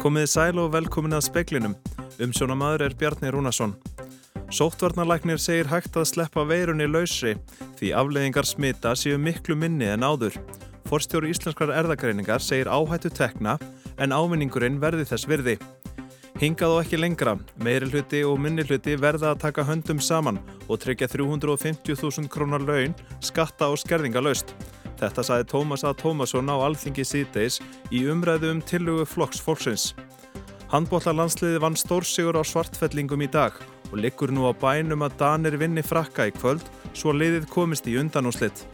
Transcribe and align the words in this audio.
Komiði 0.00 0.28
sæl 0.32 0.56
og 0.56 0.70
velkomin 0.72 1.12
að 1.12 1.26
speklinum. 1.26 1.74
Umsjónamaður 2.24 2.86
er 2.86 2.94
Bjarni 2.96 3.28
Rúnarsson. 3.34 3.74
Sóttvarnarlæknir 4.48 5.36
segir 5.36 5.68
hægt 5.68 5.98
að 6.00 6.06
sleppa 6.08 6.46
veirunni 6.48 6.86
lausri 6.88 7.34
því 7.76 7.90
afleðingar 8.00 8.48
smita 8.48 8.94
séu 8.96 9.18
miklu 9.20 9.58
minni 9.60 9.90
en 9.92 10.06
áður. 10.08 10.38
Forstjóri 10.88 11.34
Íslenskar 11.34 11.74
erðagreiningar 11.82 12.40
segir 12.40 12.72
áhættu 12.72 13.12
tekna 13.12 13.58
en 14.00 14.16
ávinningurinn 14.16 14.80
verði 14.80 15.04
þess 15.12 15.28
virði. 15.28 15.58
Hingað 16.40 16.78
og 16.78 16.82
ekki 16.86 16.96
lengra, 16.96 17.36
meiri 17.60 17.92
hluti 17.92 18.24
og 18.24 18.40
minni 18.40 18.64
hluti 18.64 18.96
verða 18.96 19.34
að 19.34 19.44
taka 19.44 19.68
höndum 19.68 20.00
saman 20.00 20.40
og 20.64 20.80
tryggja 20.80 21.12
350.000 21.12 22.32
krónar 22.32 22.64
laun, 22.64 22.96
skatta 23.20 23.68
og 23.68 23.76
skerðinga 23.84 24.24
laust. 24.24 24.56
Þetta 25.00 25.22
saði 25.24 25.46
Tómas 25.48 25.82
A. 25.88 25.94
Tómasson 25.96 26.50
á 26.52 26.60
Alþingi 26.60 27.06
síðdeis 27.08 27.56
í 27.88 28.02
umræðu 28.12 28.50
um 28.52 28.58
tillugu 28.60 29.06
flokks 29.08 29.40
fólksins. 29.40 29.94
Handbóllalandsliði 30.70 31.62
vann 31.64 31.78
stórsigur 31.78 32.36
á 32.36 32.44
svartfellingum 32.44 33.24
í 33.24 33.30
dag 33.32 33.56
og 33.90 33.96
liggur 33.98 34.30
nú 34.30 34.44
á 34.46 34.52
bænum 34.52 35.06
að 35.06 35.16
Danir 35.22 35.56
vinni 35.58 35.82
frakka 35.82 36.28
í 36.28 36.34
kvöld 36.36 36.68
svo 36.92 37.14
liðið 37.16 37.48
komist 37.48 37.88
í 37.88 37.96
undanúslitt. 37.98 38.66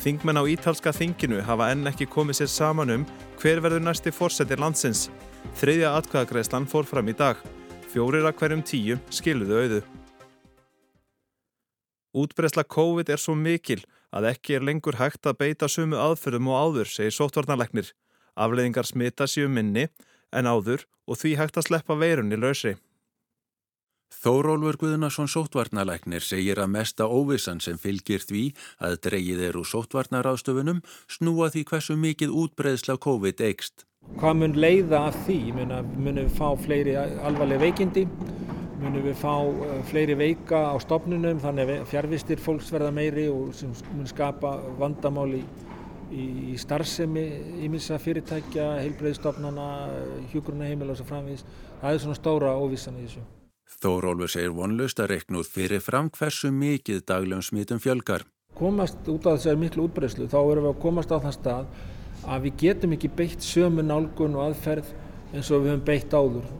Þingmenn 0.00 0.40
á 0.40 0.48
ítalska 0.48 0.94
þinginu 0.96 1.44
hafa 1.44 1.68
enn 1.74 1.84
ekki 1.92 2.08
komið 2.08 2.40
sér 2.40 2.50
saman 2.56 2.96
um 2.96 3.06
hver 3.42 3.60
verður 3.60 3.84
næsti 3.84 4.14
fórsetir 4.16 4.58
landsins. 4.62 5.10
Þriðja 5.60 5.92
atkvæðagreislan 6.00 6.68
fór 6.72 6.88
fram 6.88 7.12
í 7.12 7.16
dag. 7.16 7.36
Fjórir 7.92 8.24
að 8.24 8.38
hverjum 8.40 8.64
tíu 8.64 8.96
skiluðu 9.12 9.60
auðu. 9.60 9.80
Útbreysla 12.16 12.64
COVID 12.64 13.12
er 13.12 13.20
svo 13.20 13.36
mikil 13.36 13.84
að 14.12 14.28
ekki 14.32 14.58
er 14.58 14.66
lengur 14.66 14.98
hægt 15.00 15.26
að 15.26 15.40
beita 15.42 15.68
sumu 15.68 15.98
aðferðum 16.00 16.50
og 16.50 16.60
áður, 16.64 16.90
segir 16.90 17.16
sóttvarnarleiknir. 17.16 17.92
Afleðingar 18.36 18.86
smita 18.88 19.26
séu 19.30 19.48
minni 19.48 19.88
en 20.32 20.46
áður 20.46 20.86
og 21.06 21.18
því 21.20 21.36
hægt 21.40 21.58
að 21.58 21.68
sleppa 21.70 21.98
veirunni 21.98 22.38
lausri. 22.38 22.76
Þórólfur 24.10 24.76
Guðnarsson 24.80 25.30
sóttvarnalæknir 25.30 26.24
segir 26.26 26.58
að 26.58 26.72
mesta 26.74 27.06
óvissan 27.06 27.60
sem 27.62 27.78
fylgir 27.78 28.24
því 28.26 28.42
að 28.82 28.96
dreyið 29.06 29.44
er 29.48 29.58
úr 29.60 29.68
sóttvarnaráðstöfunum 29.70 30.82
snúa 31.06 31.48
því 31.54 31.62
hversu 31.70 31.96
mikið 31.96 32.34
útbreðsla 32.42 32.98
COVID 33.06 33.40
eikst. 33.46 33.86
Hvað 34.18 34.38
mun 34.42 34.58
leiða 34.58 35.04
af 35.12 35.18
því? 35.28 35.38
Munum 35.54 36.24
við 36.24 36.32
fá 36.36 36.48
fleiri 36.58 36.96
alvarlega 36.98 37.62
veikindi? 37.62 38.08
Munum 38.80 39.02
við 39.04 39.18
fá 39.20 39.34
eh, 39.44 39.80
fleiri 39.90 40.16
veika 40.16 40.70
á 40.72 40.76
stopnunum 40.80 41.40
þannig 41.42 41.74
að 41.74 41.88
fjárvistir 41.90 42.40
fólks 42.40 42.70
verða 42.72 42.92
meiri 42.96 43.26
og 43.28 43.52
sem 43.56 43.74
mun 43.92 44.08
skapa 44.08 44.56
vandamáli 44.80 45.42
í 46.10 46.56
starfsemi 46.58 47.22
ímilsa 47.62 47.98
fyrirtækja, 48.02 48.64
heilbreyðstofnana, 48.82 49.66
hjúgrunaheimil 50.32 50.90
og 50.90 50.98
svo 50.98 51.06
framvís. 51.06 51.44
Það 51.80 51.92
er 51.92 52.02
svona 52.02 52.18
stóra 52.18 52.54
óvissan 52.58 52.98
í 52.98 53.04
þessu. 53.04 53.22
Þórólfur 53.80 54.32
segir 54.32 54.56
vonlust 54.56 55.00
að 55.00 55.12
reiknúð 55.14 55.48
fyrir 55.48 55.84
fram 55.84 56.10
hversu 56.16 56.50
mikið 56.52 57.04
daglegum 57.06 57.44
smitum 57.46 57.80
fjölgar. 57.80 58.26
Komast 58.58 59.06
út 59.08 59.28
á 59.30 59.36
þessari 59.36 59.60
miklu 59.62 59.86
útbreyslu 59.86 60.26
þá 60.28 60.40
erum 60.40 60.66
við 60.66 60.72
að 60.72 60.82
komast 60.82 61.14
á 61.14 61.22
þann 61.22 61.36
stað 61.36 61.70
að 62.26 62.48
við 62.48 62.58
getum 62.64 62.96
ekki 62.96 63.12
beitt 63.20 63.46
sömu 63.46 63.84
nálgun 63.86 64.34
og 64.36 64.48
aðferð 64.48 64.90
eins 65.30 65.48
og 65.48 65.62
við 65.62 65.70
höfum 65.70 65.86
beitt 65.86 66.12
áður. 66.12 66.50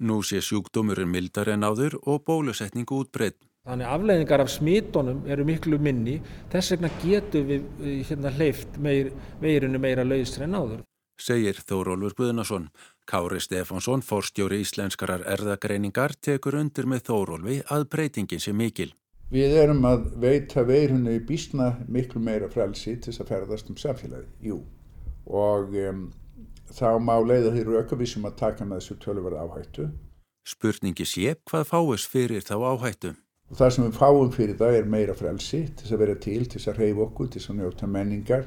Nú 0.00 0.22
sé 0.24 0.40
sjúkdómurinn 0.40 1.10
mildar 1.12 1.50
en 1.52 1.66
áður 1.66 1.98
og 2.08 2.22
bólusetningu 2.24 3.02
útbreytt. 3.02 3.36
Þannig 3.68 3.90
afleiðingar 3.92 4.40
af 4.40 4.48
smítonum 4.48 5.26
eru 5.28 5.44
miklu 5.44 5.76
minni, 5.76 6.14
þess 6.48 6.72
vegna 6.72 6.88
getur 7.02 7.44
við 7.44 7.66
eh, 7.84 7.98
hérna 8.08 8.32
hleyft 8.32 8.78
meir, 8.80 9.10
veirinu 9.42 9.80
meira 9.82 10.06
lausri 10.06 10.46
en 10.46 10.56
áður. 10.56 10.80
Segir 11.20 11.60
Þórólfur 11.68 12.16
Guðnason. 12.16 12.70
Kári 13.04 13.42
Stefánsson, 13.44 14.00
forstjóri 14.00 14.62
íslenskarar 14.64 15.26
erðagreiningar, 15.28 16.16
tekur 16.16 16.56
undir 16.62 16.88
með 16.88 17.04
Þórólfi 17.10 17.58
að 17.68 17.86
breytingin 17.92 18.40
sé 18.40 18.56
mikil. 18.56 18.94
Við 19.30 19.58
erum 19.60 19.84
að 19.86 20.08
veita 20.24 20.64
veirinu 20.64 21.12
í 21.18 21.20
bísna 21.28 21.74
miklu 21.92 22.22
meira 22.24 22.48
frelsi 22.50 22.96
til 22.96 23.12
þess 23.12 23.26
að 23.26 23.34
ferðast 23.34 23.68
um 23.70 23.76
samfélagi, 23.78 24.30
jú. 24.48 24.62
Og 25.28 25.76
um, 25.84 26.06
þá 26.76 26.98
má 27.02 27.16
leiða 27.22 27.54
því 27.54 27.64
raukavísum 27.66 28.28
að 28.28 28.38
taka 28.40 28.66
með 28.66 28.80
þessu 28.80 28.96
tölverða 29.04 29.44
áhættu. 29.46 29.88
Spurningi 30.46 31.06
sé 31.06 31.34
hvað 31.48 31.66
fáist 31.70 32.10
fyrir 32.10 32.46
þá 32.46 32.56
áhættu. 32.70 33.14
Og 33.50 33.58
það 33.58 33.72
sem 33.74 33.86
við 33.86 33.98
fáum 33.98 34.30
fyrir 34.34 34.58
það 34.60 34.76
er 34.78 34.90
meira 34.94 35.14
frelsi 35.18 35.64
til 35.66 35.84
þess 35.84 35.94
að 35.96 36.02
vera 36.04 36.16
til, 36.26 36.40
til 36.46 36.60
þess 36.60 36.70
að 36.70 36.80
reyfa 36.84 37.04
okkur, 37.06 37.28
til 37.30 37.40
þess 37.40 37.50
að 37.50 37.58
njóta 37.58 37.88
menningar, 37.90 38.44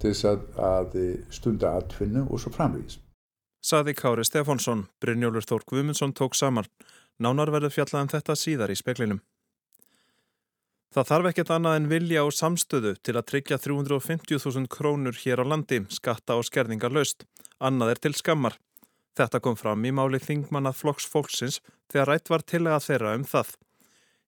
til 0.00 0.12
þess 0.14 0.28
að, 0.30 0.46
að 0.70 0.96
stunda 1.36 1.74
atfinnu 1.76 2.24
og 2.26 2.40
svo 2.40 2.52
framvís. 2.54 2.96
Saði 3.60 3.92
Kári 3.92 4.24
Stefánsson, 4.24 4.86
Brynjólfur 5.04 5.44
Þór 5.44 5.66
Guðmundsson 5.68 6.16
tók 6.16 6.38
saman. 6.38 6.68
Nánar 7.20 7.52
verður 7.52 7.74
fjallaðan 7.74 8.08
um 8.08 8.14
þetta 8.14 8.36
síðar 8.40 8.72
í 8.72 8.78
speklinum. 8.80 9.20
Það 10.90 11.06
þarf 11.06 11.26
ekkert 11.28 11.50
annað 11.54 11.76
en 11.78 11.84
vilja 11.86 12.22
og 12.26 12.32
samstöðu 12.34 12.96
til 13.06 13.12
að 13.14 13.26
tryggja 13.30 13.60
350.000 13.62 14.66
krónur 14.74 15.14
hér 15.22 15.38
á 15.38 15.46
landi, 15.46 15.84
skatta 15.86 16.34
og 16.34 16.48
skerðingar 16.48 16.90
laust. 16.90 17.22
Annað 17.62 17.92
er 17.92 18.00
til 18.02 18.16
skammar. 18.18 18.56
Þetta 19.14 19.38
kom 19.44 19.54
fram 19.54 19.86
í 19.86 19.92
máli 19.94 20.18
Þingmannað 20.18 20.80
Flokks 20.80 21.06
Fólksins 21.06 21.60
þegar 21.92 22.10
rætt 22.10 22.32
var 22.34 22.42
til 22.42 22.64
að 22.66 22.82
þeirra 22.88 23.14
um 23.20 23.22
það. 23.22 23.54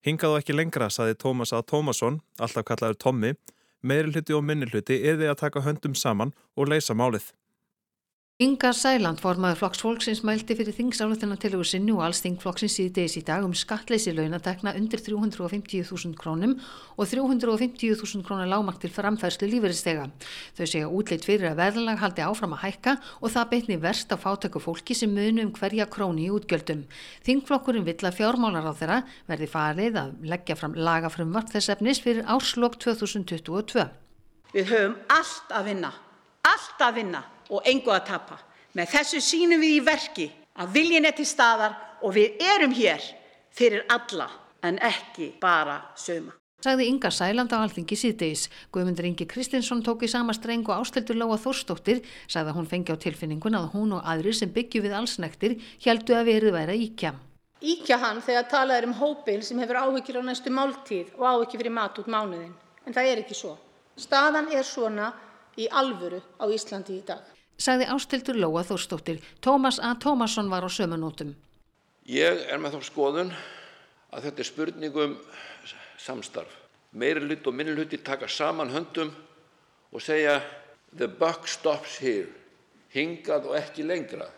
Hingað 0.07 0.37
og 0.37 0.39
ekki 0.39 0.55
lengra, 0.55 0.87
saði 0.87 1.19
Tómas 1.19 1.51
A. 1.51 1.65
Tómasson, 1.67 2.21
alltaf 2.39 2.69
kallaður 2.71 3.01
Tommi, 3.09 3.35
meiri 3.83 4.15
hluti 4.15 4.39
og 4.39 4.47
minni 4.47 4.71
hluti 4.71 5.01
eði 5.03 5.33
að 5.33 5.41
taka 5.43 5.65
höndum 5.67 5.99
saman 5.99 6.31
og 6.55 6.71
leysa 6.71 6.95
málið. 6.95 7.33
Inga 8.43 8.73
Sæland 8.75 9.21
formaður 9.23 9.59
flokksfólksins 9.61 10.23
mælti 10.27 10.57
fyrir 10.59 10.75
þingsálutinnan 10.75 11.39
til 11.39 11.53
og 11.55 11.67
sinnu 11.69 11.99
og 12.01 12.07
alls 12.09 12.23
þingflokksins 12.25 12.79
í 12.83 12.87
desi 12.91 13.21
í 13.21 13.27
dag 13.29 13.45
um 13.47 13.53
skattleysi 13.55 14.11
launatekna 14.17 14.73
undir 14.75 14.99
350.000 15.05 16.17
krónum 16.19 16.57
og 16.97 17.07
350.000 17.07 18.25
krónar 18.27 18.49
lágmaktil 18.51 18.91
framfærslu 18.91 19.47
lífeyriðstega. 19.53 20.09
Þau 20.59 20.65
segja 20.65 20.89
útleitt 20.91 21.29
fyrir 21.29 21.53
að 21.53 21.61
verðalag 21.61 22.03
haldi 22.03 22.25
áfram 22.27 22.57
að 22.57 22.65
hækka 22.65 22.95
og 23.21 23.35
það 23.35 23.53
beitni 23.53 23.77
verst 23.85 24.11
á 24.11 24.19
fátöku 24.19 24.63
fólki 24.65 24.97
sem 24.99 25.13
munu 25.15 25.45
um 25.45 25.53
hverja 25.55 25.87
króni 25.87 26.25
í 26.27 26.33
útgjöldum. 26.35 26.83
Þingflokkurinn 27.29 27.87
vill 27.87 28.01
að 28.01 28.17
fjármálar 28.17 28.67
á 28.67 28.75
þeirra 28.81 28.97
verði 29.29 29.51
farið 29.53 30.01
að 30.03 30.17
leggja 30.33 30.57
fram 30.59 30.75
lagafrumvart 30.75 31.55
þess 31.55 31.77
efnis 31.77 32.03
fyrir 32.03 32.27
árslokk 32.27 32.81
2022. 32.83 33.87
Við 34.57 34.75
höfum 34.75 34.99
allt 35.21 35.55
að 35.55 35.71
vinna, 35.71 35.93
allt 36.49 36.85
að 36.89 36.99
vinna 36.99 37.23
og 37.51 37.67
engu 37.69 37.93
að 37.95 38.07
tapa. 38.13 38.39
Með 38.77 38.95
þessu 38.95 39.21
sínum 39.25 39.61
við 39.61 39.79
í 39.79 39.81
verki 39.85 40.29
að 40.61 40.77
viljin 40.77 41.09
er 41.09 41.17
til 41.17 41.27
staðar 41.29 41.75
og 42.03 42.15
við 42.17 42.39
erum 42.55 42.73
hér 42.77 43.03
fyrir 43.53 43.85
alla 43.93 44.31
en 44.63 44.79
ekki 44.83 45.33
bara 45.41 45.81
söma. 45.97 46.33
Sagði 46.63 46.87
Inga 46.87 47.11
Sæland 47.11 47.51
á 47.51 47.59
alþingi 47.59 47.97
síðdeis. 47.99 48.45
Guðmundur 48.71 49.09
Ingi 49.09 49.27
Kristinsson 49.27 49.81
tók 49.83 50.05
í 50.07 50.11
sama 50.11 50.31
streng 50.37 50.63
og 50.71 50.79
ásteldur 50.79 51.19
Lóa 51.19 51.35
Þórstóttir 51.43 52.05
sagði 52.31 52.53
að 52.53 52.59
hún 52.61 52.69
fengi 52.71 52.95
á 52.95 53.03
tilfinningun 53.03 53.59
að 53.59 53.73
hún 53.73 53.97
og 53.97 54.07
aðrir 54.07 54.37
sem 54.39 54.53
byggju 54.55 54.85
við 54.85 54.95
allsnektir 54.95 55.57
heldu 55.83 56.15
að 56.15 56.31
verið 56.31 56.55
væri 56.55 56.77
að 56.77 56.85
íkja. 56.87 57.13
Íkja 57.63 57.99
hann 58.03 58.23
þegar 58.23 58.47
talað 58.51 58.79
er 58.79 58.87
um 58.87 58.95
hópin 58.99 59.43
sem 59.43 59.59
hefur 59.59 59.81
áhyggjur 59.83 60.23
á 60.23 60.29
næstu 60.29 60.55
máltíð 60.55 61.11
og 61.19 61.27
áhyggjur 61.33 61.65
fyrir 61.65 61.75
mat 61.75 61.99
út 61.99 62.11
mánuðin. 62.15 62.55
En 62.87 62.95
það 62.95 63.11
er 63.11 63.25
ekki 63.25 63.39
svo. 63.39 63.57
Staðan 63.99 64.51
er 64.55 64.63
svona 64.67 65.11
í 65.59 65.69
alvöru 65.69 66.23
á 66.41 66.45
Íslandi 66.49 67.01
í 67.01 67.05
dag 67.07 67.23
sagði 67.63 67.89
ástildur 67.95 68.39
Lóa 68.39 68.65
Þórstóttir. 68.67 69.21
Tómas 69.41 69.79
A. 69.79 69.95
Tómasson 69.95 70.51
var 70.51 70.67
á 70.67 70.71
sömunótum. 70.71 71.35
Ég 72.09 72.47
er 72.51 72.59
með 72.59 72.79
þá 72.79 72.89
skoðun 72.91 73.33
að 74.13 74.27
þetta 74.27 74.43
er 74.43 74.49
spurningum 74.49 75.17
samstarf. 76.01 76.59
Meiri 76.93 77.23
hlut 77.25 77.47
og 77.47 77.57
minni 77.57 77.73
hluti 77.77 78.01
taka 78.03 78.29
saman 78.29 78.73
höndum 78.73 79.13
og 79.93 80.03
segja 80.03 80.41
the 80.97 81.09
buck 81.09 81.49
stops 81.49 81.99
here. 82.03 82.29
Hingað 82.93 83.49
og 83.49 83.57
ekki 83.57 83.87
lengra. 83.87 84.29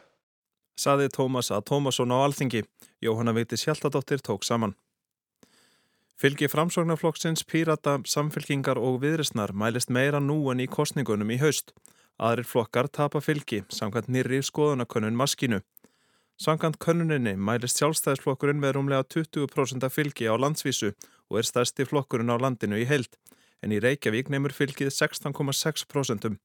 Saði 0.79 1.09
Tómas 1.11 1.50
A. 1.50 1.62
Tómasson 1.62 2.12
á 2.15 2.19
alþingi. 2.23 2.62
Jóhanna 3.03 3.35
Viti 3.35 3.56
Sjaldadóttir 3.56 4.23
tók 4.23 4.44
saman. 4.44 4.75
Fylgi 6.14 6.46
framsóknarflokksins, 6.46 7.43
pírata, 7.43 7.96
samfylkingar 8.06 8.78
og 8.78 9.00
viðrisnar 9.02 9.50
mælist 9.50 9.90
meira 9.90 10.20
nú 10.22 10.37
en 10.52 10.62
í 10.62 10.69
kostningunum 10.70 11.32
í 11.34 11.40
haust. 11.43 11.72
Aðrir 12.22 12.46
flokkar 12.46 12.87
tapa 12.87 13.19
fylgi, 13.19 13.64
samkvæmt 13.66 14.12
nýri 14.14 14.38
skoðanakönnun 14.46 15.19
maskínu. 15.19 15.58
Samkvæmt 16.38 16.78
könnuninni 16.78 17.34
mælist 17.34 17.82
sjálfstæðisflokkurinn 17.82 18.62
með 18.62 18.76
rúmlega 18.76 19.08
20% 19.11 19.90
fylgi 19.90 20.31
á 20.31 20.38
landsvísu 20.38 20.93
og 21.31 21.38
er 21.43 21.50
stærsti 21.50 21.87
flokkurinn 21.90 22.31
á 22.31 22.38
landinu 22.38 22.78
í 22.78 22.87
heild, 22.87 23.19
en 23.62 23.75
í 23.75 23.82
Reykjavík 23.82 24.31
nefnur 24.31 24.55
fylgið 24.55 24.94
16,6%. 24.94 26.38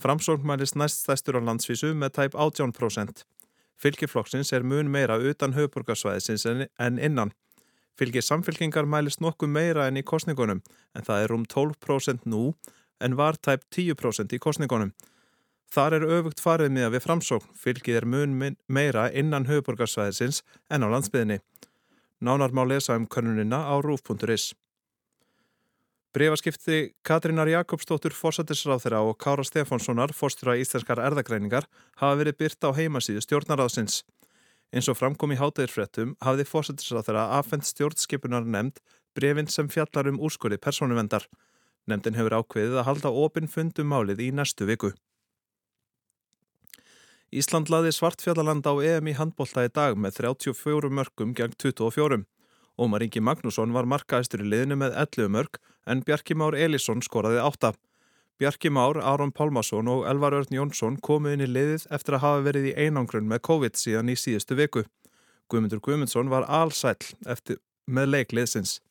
Framsókn 0.00 0.48
mælist 0.48 0.76
næst 0.76 1.04
stærstur 1.04 1.36
á 1.36 1.44
landsvísu 1.44 1.92
með 1.92 2.16
tæp 2.16 2.36
18%. 2.36 3.26
Fylgiflokksins 3.76 4.52
er 4.56 4.64
mun 4.64 4.88
meira 4.88 5.20
utan 5.20 5.52
höfuborgarsvæðisins 5.52 6.46
en 6.48 6.98
innan. 6.98 7.36
Fylgið 7.96 8.26
samfylkingar 8.26 8.88
mælist 8.88 9.22
nokkuð 9.24 9.48
meira 9.48 9.86
enn 9.88 9.96
í 10.00 10.04
kostningunum, 10.04 10.62
en 10.92 11.06
það 11.06 11.22
er 11.24 11.32
um 11.36 11.46
12% 11.48 12.26
nú 12.28 12.50
en 13.00 13.16
var 13.16 13.38
tæp 13.40 13.64
10% 13.72 14.36
í 14.36 14.40
kostningunum. 14.40 14.92
Þar 15.72 15.96
er 15.98 16.06
öfugt 16.18 16.40
farið 16.40 16.74
miða 16.76 16.92
við 16.94 17.06
framsókn, 17.06 17.48
fylgið 17.56 17.98
er 18.00 18.06
mun 18.06 18.36
meira 18.68 19.08
innan 19.10 19.48
höfuborgarsvæðisins 19.48 20.42
en 20.70 20.86
á 20.86 20.88
landsbyðinni. 20.92 21.40
Nánar 22.20 22.54
má 22.54 22.62
lesa 22.64 22.96
um 22.96 23.08
könnunina 23.08 23.64
á 23.66 23.74
rúf.is. 23.82 24.54
Brefaskipti 26.16 26.94
Katrínar 27.04 27.50
Jakobsdóttur 27.50 28.14
fórsættisráð 28.16 28.86
þeirra 28.86 29.02
og 29.04 29.18
Kára 29.20 29.44
Stefánssonar, 29.44 30.14
fórstura 30.16 30.54
íslenskar 30.56 31.02
erðagreiningar, 31.04 31.66
hafa 32.00 32.16
verið 32.22 32.38
byrt 32.40 32.64
á 32.64 32.72
heimasíðu 32.72 33.20
stjórnaráðsins. 33.20 33.98
Eins 34.74 34.88
og 34.90 34.98
framkom 34.98 35.32
í 35.34 35.38
hátæðirfréttum 35.38 36.16
hafði 36.24 36.46
fórsættisráð 36.48 37.08
þeirra 37.08 37.26
afhengt 37.38 37.68
stjórnskipunar 37.68 38.46
nefnd 38.46 38.80
brefinn 39.16 39.50
sem 39.50 39.68
fjallar 39.72 40.10
um 40.10 40.20
úrskurði 40.20 40.58
persónuvendar. 40.62 41.26
Nefndin 41.86 42.18
hefur 42.18 42.40
ákveðið 42.40 42.80
að 42.80 42.88
halda 42.88 43.12
opinn 43.24 43.50
fundum 43.50 43.92
málið 43.92 44.24
í 44.26 44.30
næstu 44.34 44.66
viku. 44.68 44.92
Ísland 47.34 47.70
laði 47.70 47.92
svartfjallaland 47.94 48.66
á 48.66 48.74
EM 48.90 49.10
í 49.10 49.16
handbólta 49.18 49.64
í 49.66 49.70
dag 49.70 49.96
með 49.98 50.20
34 50.22 50.90
mörgum 50.98 51.34
gegn 51.34 51.56
24. 51.58 52.22
Ómar 52.76 53.02
Ingi 53.06 53.22
Magnússon 53.22 53.72
var 53.74 53.88
markaðistur 53.88 54.44
í 54.44 54.50
liðinu 54.50 54.78
með 54.82 54.98
11 55.00 55.32
mörg 55.32 55.58
en 55.86 56.02
Bjarki 56.06 56.36
Már 56.36 56.54
Elísson 56.54 57.02
skoraði 57.02 57.40
8. 57.42 57.72
Bjarki 58.38 58.68
Már, 58.68 58.96
Áron 59.00 59.32
Pálmarsson 59.32 59.88
og 59.88 60.02
Elvar 60.04 60.34
Örn 60.36 60.52
Jónsson 60.52 60.98
komu 61.00 61.30
inn 61.32 61.40
í 61.40 61.46
liðið 61.48 61.86
eftir 61.96 62.18
að 62.18 62.20
hafa 62.20 62.42
verið 62.44 62.66
í 62.68 62.72
einangrun 62.84 63.30
með 63.30 63.40
COVID 63.48 63.78
síðan 63.80 64.10
í 64.12 64.16
síðustu 64.20 64.58
viku. 64.58 64.82
Guðmundur 65.48 65.80
Guðmundsson 65.80 66.28
var 66.28 66.44
allsæl 66.44 66.98
með 67.88 68.10
leikliðsins. 68.12 68.82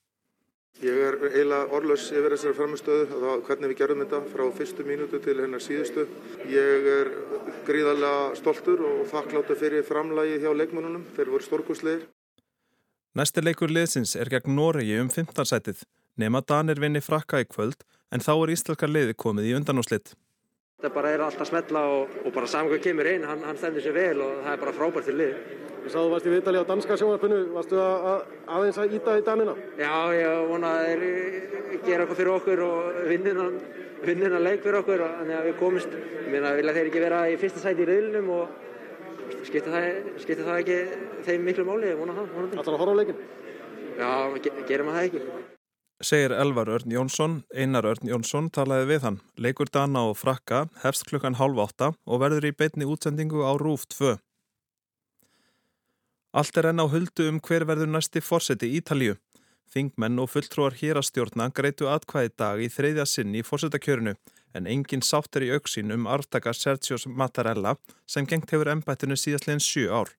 Ég 0.82 0.98
er 0.98 1.20
eiginlega 1.28 1.70
orðlaus 1.78 2.08
yfir 2.10 2.34
þessari 2.34 2.58
framistöðu 2.58 3.20
og 3.22 3.46
hvernig 3.46 3.70
við 3.76 3.80
gerum 3.84 4.02
þetta 4.02 4.24
frá 4.34 4.44
fyrstu 4.58 4.86
mínútu 4.88 5.22
til 5.22 5.38
hennar 5.38 5.62
síðustu. 5.62 6.08
Ég 6.50 6.90
er 6.96 7.12
gríðarlega 7.70 8.36
stoltur 8.42 8.82
og 8.82 9.04
þakkláttu 9.14 9.60
fyrir 9.62 9.86
framlægi 9.86 10.42
hjá 10.42 10.50
leikmönunum. 10.58 11.06
Þeir 11.14 11.32
voru 11.36 11.46
stórkustleir. 11.46 12.08
Næsti 13.14 13.46
leikur 13.46 13.70
liðsins 13.70 14.18
er 14.18 14.34
gegn 14.34 14.58
Noregi 14.58 14.98
um 15.04 15.14
15 15.14 15.54
sætið. 15.54 15.86
Nefna 16.18 16.42
Danir 16.42 16.82
vinni 16.82 17.04
frakka 17.04 17.44
í 17.44 17.46
kvöld 17.46 17.86
en 18.14 18.24
þá 18.24 18.34
er 18.36 18.54
íslenskar 18.56 18.92
liði 18.92 19.18
komið 19.18 19.50
í 19.50 19.56
undanúslitt. 19.58 20.16
Þetta 20.76 20.92
bara 20.92 21.12
er 21.16 21.22
alltaf 21.24 21.48
smetla 21.50 21.82
og, 21.88 22.18
og 22.26 22.34
bara 22.36 22.50
saman 22.52 22.74
hvað 22.74 22.84
kemur 22.84 23.08
inn, 23.10 23.24
hann, 23.26 23.46
hann 23.48 23.58
stendur 23.58 23.84
sér 23.84 23.96
vel 23.96 24.20
og 24.26 24.42
það 24.44 24.52
er 24.52 24.60
bara 24.66 24.74
frábært 24.76 25.08
til 25.10 25.16
lið. 25.22 25.38
Ég 25.86 25.94
sá 25.94 26.00
þú 26.00 26.10
varst 26.12 26.28
í 26.28 26.34
viðtali 26.34 26.60
á 26.60 26.66
danska 26.66 26.98
sjónarpunnu, 27.00 27.40
varstu 27.54 27.80
að, 27.80 28.06
að, 28.12 28.36
aðeins 28.58 28.80
að 28.82 28.96
íta 28.98 29.16
í 29.16 29.24
danina? 29.26 29.56
Já, 29.80 29.94
ég 30.18 30.46
vona 30.50 30.74
að 30.74 30.86
þeir 30.90 31.06
gera 31.86 32.04
eitthvað 32.04 32.20
fyrir 32.20 32.34
okkur 32.34 32.64
og 32.66 33.00
vinnina 34.10 34.42
leik 34.42 34.66
fyrir 34.66 34.80
okkur, 34.82 35.06
þannig 35.22 35.40
að 35.40 35.50
við 35.50 35.58
komist. 35.62 35.98
Ég 36.26 36.30
meina, 36.34 36.54
vilja 36.60 36.78
þeir 36.78 36.92
ekki 36.92 37.04
vera 37.06 37.24
í 37.30 37.40
fyrsta 37.42 37.64
sæti 37.64 37.86
í 37.86 37.90
riðlunum 37.92 38.32
og 38.36 39.42
skiptir 39.48 39.72
það, 39.72 39.90
skiptir 40.26 40.46
það 40.46 40.64
ekki 40.64 40.80
þeim 41.30 41.52
miklu 41.52 41.70
máli, 41.70 41.92
ég 41.94 42.02
vona 42.02 42.18
það. 42.18 42.40
Alltaf 42.52 42.74
að 42.74 42.82
horfa 42.84 42.98
á 42.98 43.00
leikin? 43.02 43.28
Já, 43.96 44.10
gerum 44.68 44.90
að 44.92 44.98
það 45.00 45.12
ekki. 45.12 45.54
Segir 46.04 46.34
Elvar 46.36 46.68
Örn 46.68 46.92
Jónsson, 46.92 47.44
Einar 47.56 47.86
Örn 47.88 48.10
Jónsson 48.10 48.50
talaði 48.52 48.90
við 48.90 49.04
hann. 49.06 49.20
Leikur 49.40 49.70
Dana 49.72 50.02
og 50.10 50.18
Frakka 50.20 50.66
hefst 50.82 51.06
klukkan 51.08 51.38
halv 51.40 51.62
átta 51.64 51.94
og 52.04 52.20
verður 52.20 52.50
í 52.50 52.52
beitni 52.52 52.84
útsendingu 52.84 53.46
á 53.48 53.56
Rúf 53.56 53.86
2. 53.96 54.18
Allt 56.36 56.60
er 56.60 56.68
enn 56.74 56.84
á 56.84 56.86
huldu 56.92 57.30
um 57.32 57.40
hver 57.40 57.64
verður 57.64 57.94
næsti 57.94 58.20
fórseti 58.20 58.74
Ítalíu. 58.76 59.16
Þingmenn 59.72 60.20
og 60.20 60.34
fulltrúar 60.34 60.76
hérastjórna 60.76 61.48
greitu 61.56 61.88
atkvæði 61.88 62.34
dag 62.44 62.60
í 62.60 62.68
þreyðja 62.68 63.08
sinn 63.08 63.32
í 63.32 63.46
fórsetakjörinu 63.48 64.18
en 64.56 64.68
engin 64.68 65.04
sáttur 65.04 65.48
í 65.48 65.54
auksin 65.56 65.96
um 65.96 66.12
artaka 66.12 66.52
Sergio 66.52 67.00
Mattarella 67.08 67.78
sem 68.06 68.28
gengt 68.28 68.52
hefur 68.52 68.74
ennbættinu 68.76 69.16
síðastlegin 69.16 69.64
7 69.64 69.88
ár. 69.96 70.12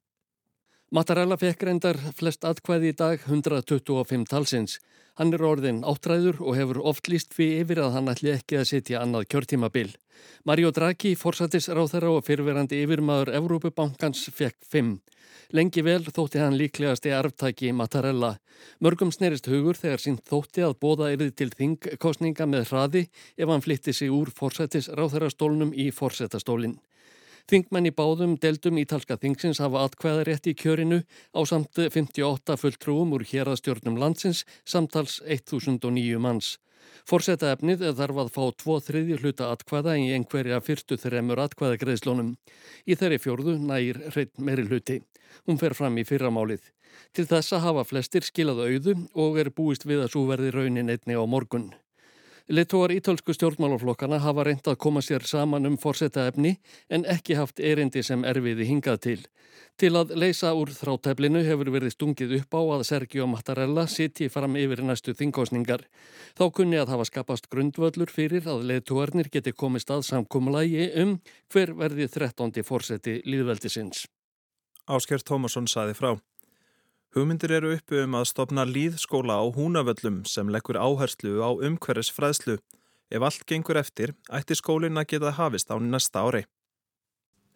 Mattarella 0.95 1.35
fekk 1.35 1.65
reyndar 1.67 1.97
flest 2.15 2.45
atkvæði 2.47 2.93
í 2.93 2.95
dag 2.95 3.23
125 3.27 4.29
talsins. 4.31 4.77
Hann 5.19 5.35
er 5.35 5.43
orðin 5.43 5.81
áttræður 5.83 6.39
og 6.39 6.55
hefur 6.55 6.79
oft 6.87 7.11
líst 7.11 7.35
fyrir 7.35 7.65
yfir 7.65 7.81
að 7.83 7.97
hann 7.97 8.13
ætli 8.13 8.31
ekki 8.37 8.61
að 8.61 8.69
setja 8.71 9.01
annað 9.03 9.27
kjörtímabil. 9.35 9.89
Mario 10.47 10.71
Draghi, 10.71 11.17
forsættisráþara 11.19 12.13
og 12.15 12.23
fyrverandi 12.29 12.79
yfirmaður 12.85 13.35
Evrópubankans 13.35 14.29
fekk 14.31 14.63
5. 14.71 14.95
Lengi 15.59 15.83
vel 15.83 16.05
þótti 16.07 16.39
hann 16.45 16.55
líklegast 16.61 17.11
í 17.11 17.17
arftæki 17.19 17.75
Mattarella. 17.75 18.37
Mörgum 18.79 19.11
snerist 19.11 19.51
hugur 19.51 19.75
þegar 19.75 20.05
sínt 20.05 20.23
þótti 20.31 20.63
að 20.69 20.79
bóða 20.79 21.11
erði 21.17 21.33
til 21.35 21.51
þingkostninga 21.51 22.47
með 22.47 22.71
hraði 22.71 23.09
ef 23.35 23.51
hann 23.51 23.67
flytti 23.67 23.91
sig 23.91 24.15
úr 24.15 24.31
forsættis 24.31 24.93
ráþærastólnum 24.95 25.75
í 25.75 25.91
forsættastólinn. 25.91 26.79
Þingmenn 27.47 27.87
í 27.87 27.95
báðum 27.95 28.33
deldum 28.43 28.79
ítalska 28.81 29.15
þingsins 29.23 29.61
hafa 29.63 29.85
atkvæðarétt 29.87 30.49
í 30.51 30.55
kjörinu 30.59 30.97
á 31.31 31.41
samt 31.47 31.79
58 31.79 32.57
fulltrúum 32.59 33.13
úr 33.15 33.23
hérastjórnum 33.31 34.01
landsins 34.03 34.41
samtals 34.67 35.21
1009 35.23 36.19
manns. 36.19 36.57
Forseta 37.07 37.53
efnið 37.55 37.85
þarf 38.01 38.19
að 38.25 38.33
fá 38.35 38.43
tvo 38.63 38.81
þriðju 38.83 39.21
hluta 39.23 39.53
atkvæða 39.55 39.95
en 39.95 40.09
einhverja 40.19 40.59
fyrstu 40.59 40.99
þreymur 40.99 41.45
atkvæðagreðslónum. 41.47 42.35
Í 42.83 42.99
þeirri 42.99 43.23
fjórðu 43.23 43.57
nægir 43.63 44.03
hreitt 44.11 44.35
meiri 44.43 44.67
hluti. 44.67 45.01
Hún 45.47 45.63
fer 45.63 45.79
fram 45.79 46.03
í 46.03 46.07
fyrramálið. 46.09 46.67
Til 47.15 47.31
þessa 47.31 47.63
hafa 47.63 47.87
flestir 47.87 48.27
skilað 48.27 48.67
auðu 48.67 48.99
og 49.15 49.39
er 49.39 49.55
búist 49.55 49.87
við 49.87 50.03
að 50.03 50.17
svo 50.17 50.27
verði 50.33 50.55
raunin 50.55 50.91
einni 50.91 51.15
á 51.15 51.23
morgun. 51.23 51.71
Letóar 52.49 52.91
ítölsku 52.95 53.35
stjórnmálaflokkana 53.35 54.21
hafa 54.23 54.45
reynd 54.47 54.69
að 54.71 54.77
koma 54.79 55.01
sér 55.03 55.25
saman 55.27 55.67
um 55.67 55.75
forsetaefni 55.83 56.53
en 56.95 57.03
ekki 57.11 57.35
haft 57.35 57.59
erindi 57.59 58.05
sem 58.07 58.23
erfiði 58.23 58.69
hingað 58.69 59.01
til. 59.03 59.17
Til 59.77 59.91
að 59.99 60.13
leysa 60.15 60.53
úr 60.55 60.71
þráteflinu 60.71 61.43
hefur 61.43 61.73
verið 61.75 61.97
stungið 61.97 62.37
upp 62.39 62.55
á 62.55 62.63
að 62.77 62.85
Sergio 62.87 63.27
Mattarella 63.27 63.89
sitji 63.91 64.29
fram 64.31 64.55
yfir 64.55 64.85
næstu 64.87 65.17
þingkostningar. 65.19 65.83
Þá 66.39 66.45
kunni 66.55 66.79
að 66.79 66.95
hafa 66.95 67.09
skapast 67.11 67.51
grundvöllur 67.51 68.15
fyrir 68.15 68.47
að 68.47 68.63
letóarnir 68.71 69.27
geti 69.27 69.51
komist 69.51 69.91
að 69.91 70.07
samkúmulægi 70.07 70.87
um 71.03 71.19
hver 71.51 71.75
verði 71.75 72.07
13. 72.07 72.63
forseti 72.63 73.19
líðveldisins. 73.27 74.07
Ásker 74.87 75.19
Tómasson 75.19 75.67
saði 75.67 75.99
frá. 75.99 76.15
Hugmyndir 77.17 77.55
eru 77.57 77.71
uppi 77.73 78.03
um 78.05 78.13
að 78.19 78.27
stopna 78.29 78.67
líðskóla 78.69 79.39
á 79.41 79.45
húnavöllum 79.49 80.19
sem 80.29 80.51
leggur 80.53 80.77
áherslu 80.77 81.39
á 81.41 81.49
umhverfis 81.49 82.11
fræðslu. 82.13 82.59
Ef 83.09 83.23
allt 83.25 83.47
gengur 83.49 83.79
eftir, 83.81 84.13
ætti 84.29 84.53
skólin 84.53 85.01
að 85.01 85.07
geta 85.15 85.33
hafist 85.39 85.73
á 85.73 85.81
næsta 85.81 86.21
ári. 86.21 86.43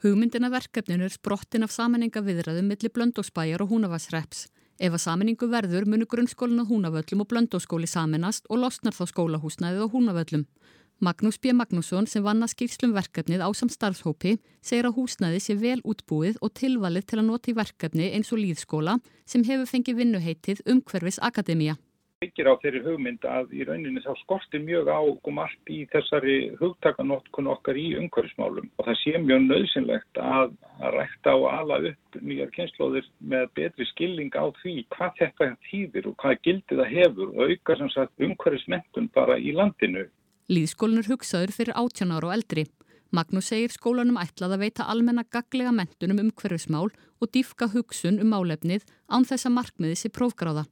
Hugmyndina 0.01 0.49
verkefninu 0.49 1.05
er 1.05 1.13
sprottin 1.13 1.67
af 1.67 1.75
samanenga 1.77 2.23
viðræðum 2.25 2.73
millir 2.73 2.95
blöndósbæjar 2.97 3.61
og 3.61 3.75
húnavarsreps. 3.75 4.47
Ef 4.81 4.97
að 4.97 5.05
samanengu 5.05 5.51
verður 5.53 5.85
munu 5.85 6.09
grunnskólin 6.09 6.65
á 6.65 6.65
húnavöllum 6.65 7.21
og 7.21 7.29
blöndóskóli 7.29 7.85
saminast 7.85 8.49
og 8.49 8.63
losnar 8.65 8.97
þá 8.97 9.05
skólahúsnæðið 9.13 9.85
á 9.85 9.93
húnavöllum. 9.93 10.47
Magnús 11.01 11.39
B. 11.41 11.55
Magnússon 11.57 12.05
sem 12.05 12.21
vann 12.21 12.45
að 12.45 12.51
skýrslum 12.53 12.91
verkefnið 12.93 13.41
á 13.41 13.49
samt 13.57 13.73
starfshópi 13.73 14.35
segir 14.61 14.85
að 14.85 14.99
húsnæði 14.99 15.39
sé 15.41 15.55
vel 15.57 15.79
útbúið 15.81 16.37
og 16.45 16.53
tilvalið 16.61 17.07
til 17.09 17.19
að 17.23 17.29
nota 17.31 17.49
í 17.49 17.55
verkefni 17.57 18.11
eins 18.13 18.29
og 18.37 18.43
líðskóla 18.43 18.99
sem 19.25 19.47
hefur 19.49 19.71
fengið 19.71 20.03
vinnuheitið 20.03 20.61
umhverfis 20.69 21.17
akademía. 21.25 21.79
Það 22.21 22.27
byggir 22.27 22.51
á 22.53 22.55
þeirri 22.61 22.83
hugmynd 22.85 23.25
að 23.25 23.57
í 23.57 23.65
rauninni 23.65 24.05
þá 24.05 24.11
skortir 24.21 24.61
mjög 24.61 24.93
á 24.93 25.01
og 25.01 25.33
margt 25.33 25.73
í 25.73 25.79
þessari 25.89 26.37
hugtakanótkun 26.61 27.49
okkar 27.49 27.81
í 27.81 27.87
umhverfismálum 27.97 28.69
og 28.77 28.91
það 28.91 29.01
sé 29.01 29.17
mjög 29.25 29.49
nöðsynlegt 29.49 30.21
að 30.21 30.53
rækta 30.99 31.39
og 31.41 31.49
ala 31.55 31.81
upp 31.95 32.21
nýjar 32.21 32.53
kynnslóðir 32.59 33.09
með 33.25 33.49
betri 33.57 33.89
skilling 33.95 34.37
á 34.37 34.53
því 34.61 34.77
hvað 34.93 35.19
þetta 35.25 35.53
þýðir 35.71 36.13
og 36.13 36.21
hvað 36.21 36.41
gildið 36.45 36.85
það 36.85 36.97
hefur 36.99 37.33
og 37.33 37.45
auka 37.49 37.83
umhverfismentun 38.29 39.13
bara 39.17 39.41
í 39.41 39.57
landinu. 39.57 40.11
Líðskólanur 40.51 41.07
hugsaður 41.07 41.53
fyrir 41.55 41.77
18 41.79 42.11
ára 42.11 42.27
og 42.27 42.33
eldri. 42.35 42.65
Magnús 43.15 43.53
segir 43.53 43.71
skólanum 43.71 44.17
ætlað 44.19 44.57
að 44.57 44.63
veita 44.65 44.87
almenna 44.91 45.23
gaglega 45.23 45.71
mentunum 45.71 46.19
um 46.25 46.33
hverjusmál 46.35 46.89
og 46.91 47.31
dýfka 47.37 47.69
hugsun 47.71 48.19
um 48.19 48.33
málefnið 48.35 48.83
án 49.07 49.29
þess 49.29 49.47
að 49.47 49.55
markmiði 49.61 50.01
sér 50.01 50.13
prófgráða. 50.17 50.65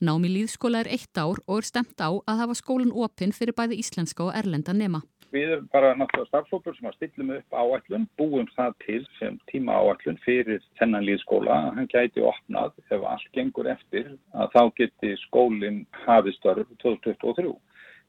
Námi 0.00 0.30
líðskóla 0.32 0.80
er 0.80 0.90
eitt 0.96 1.20
ár 1.20 1.42
og 1.44 1.60
er 1.60 1.68
stemt 1.68 2.00
á 2.00 2.08
að 2.16 2.40
hafa 2.40 2.56
skólan 2.56 2.96
opinn 2.96 3.36
fyrir 3.36 3.52
bæði 3.60 3.76
íslenska 3.84 4.24
og 4.24 4.32
erlenda 4.40 4.72
nema. 4.72 5.02
Við 5.36 5.52
erum 5.52 5.68
bara 5.68 5.92
náttúrulega 6.00 6.30
starfsópur 6.30 6.76
sem 6.78 6.88
að 6.88 6.96
stillum 6.96 7.36
upp 7.36 7.60
áætlun, 7.60 8.08
búum 8.16 8.48
það 8.56 8.72
til 8.86 9.02
sem 9.18 9.36
tíma 9.52 9.76
áætlun 9.76 10.16
fyrir 10.24 10.64
þennan 10.80 11.04
líðskóla. 11.04 11.60
Hann 11.76 11.92
gæti 11.92 12.24
opnað 12.24 12.72
ef 12.88 13.04
allt 13.04 13.32
gengur 13.36 13.68
eftir 13.68 14.14
að 14.32 14.52
þá 14.56 14.62
geti 14.80 15.16
skólinn 15.26 15.82
hafið 16.06 16.38
störf 16.40 16.76
2023 16.80 17.52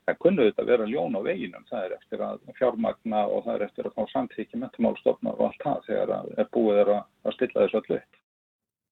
það 0.08 0.20
kunnu 0.24 0.46
þetta 0.48 0.66
vera 0.68 0.88
ljón 0.88 1.18
á 1.20 1.22
veginum, 1.26 1.66
það 1.68 1.86
er 1.86 1.96
eftir 1.98 2.24
að 2.24 2.44
fjármagna 2.60 3.24
og 3.28 3.44
það 3.46 3.56
er 3.56 3.66
eftir 3.68 3.90
að 3.90 3.96
fá 3.98 4.14
samtíki 4.14 4.60
mentumálstofnar 4.62 5.36
og 5.36 5.50
allt 5.50 5.66
það 5.66 5.82
þegar 5.88 6.14
er 6.38 6.52
búið 6.56 6.84
er 6.84 6.92
að 6.96 7.36
stilla 7.36 7.66
þessu 7.66 7.82
öllu 7.82 7.98
upp. 8.00 8.22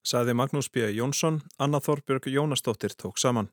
Saði 0.05 0.35
Magnús 0.37 0.69
B. 0.69 0.89
Jónsson, 0.93 1.39
Anna 1.57 1.79
Þorbjörg 1.81 2.27
Jónastóttir 2.29 2.93
tók 2.93 3.17
saman. 3.17 3.49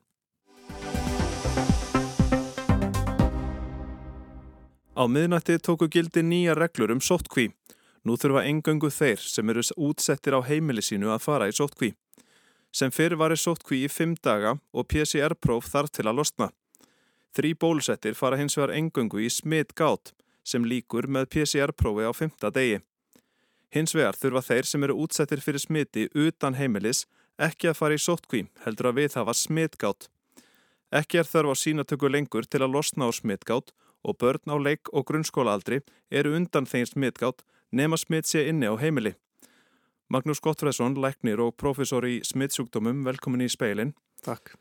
Á 4.93 5.03
miðnætti 5.09 5.57
tóku 5.57 5.87
gildi 5.89 6.21
nýja 6.21 6.53
reglur 6.53 6.91
um 6.93 7.01
sóttkví. 7.01 7.49
Nú 8.03 8.17
þurfa 8.19 8.43
engöngu 8.45 8.91
þeir 8.93 9.23
sem 9.23 9.49
eru 9.49 9.63
útsettir 9.79 10.35
á 10.37 10.43
heimili 10.45 10.83
sínu 10.83 11.09
að 11.09 11.23
fara 11.23 11.47
í 11.49 11.55
sóttkví. 11.55 11.93
Sem 12.73 12.91
fyrir 12.91 13.17
var 13.17 13.33
í 13.33 13.39
sóttkví 13.39 13.85
í 13.87 13.89
fimm 13.89 14.13
daga 14.21 14.59
og 14.73 14.85
PCR-próf 14.91 15.71
þar 15.71 15.89
til 15.89 16.05
að 16.11 16.19
losna. 16.19 16.51
Þrý 17.33 17.53
bólusettir 17.57 18.13
fara 18.13 18.37
hins 18.37 18.57
vegar 18.57 18.75
engöngu 18.77 19.21
í 19.23 19.29
smitt 19.33 19.73
gátt 19.79 20.13
sem 20.45 20.65
líkur 20.65 21.07
með 21.07 21.29
PCR-prófi 21.33 22.05
á 22.05 22.11
fymta 22.13 22.51
degi. 22.53 22.81
Hins 23.73 23.95
vegar 23.95 24.17
þurfa 24.19 24.43
þeir 24.49 24.69
sem 24.69 24.83
eru 24.85 24.97
útsettir 25.01 25.41
fyrir 25.41 25.63
smiti 25.63 26.09
utan 26.13 26.57
heimilis 26.59 27.07
ekki 27.41 27.71
að 27.71 27.79
fara 27.79 27.97
í 27.97 28.01
sóttkví 28.01 28.43
heldur 28.65 28.91
að 28.91 28.99
við 29.01 29.17
hafa 29.17 29.33
smitt 29.33 29.79
gátt. 29.81 30.09
Ekki 30.93 31.23
er 31.23 31.29
þörf 31.29 31.53
á 31.53 31.55
sínatöku 31.57 32.11
lengur 32.11 32.45
til 32.45 32.61
að 32.61 32.75
losna 32.75 33.09
á 33.09 33.11
smitt 33.17 33.47
gátt 33.49 33.73
og 34.03 34.19
börn 34.21 34.53
á 34.53 34.57
leik 34.59 34.91
og 34.93 35.07
grunnskólaaldri 35.09 35.81
eru 36.11 36.35
undan 36.37 36.67
þeim 36.69 36.85
smittgátt 36.85 37.41
nema 37.71 37.97
smitt 37.97 38.29
sé 38.29 38.45
inni 38.49 38.69
á 38.69 38.75
heimili. 38.77 39.15
Magnús 40.11 40.43
Gottfræsson, 40.43 40.99
læknir 41.01 41.41
og 41.41 41.55
profesor 41.57 42.05
í 42.05 42.19
smittsjúkdómum, 42.27 43.01
velkomin 43.07 43.47
í 43.47 43.49
speilin. 43.49 43.95
Takk. 44.21 44.53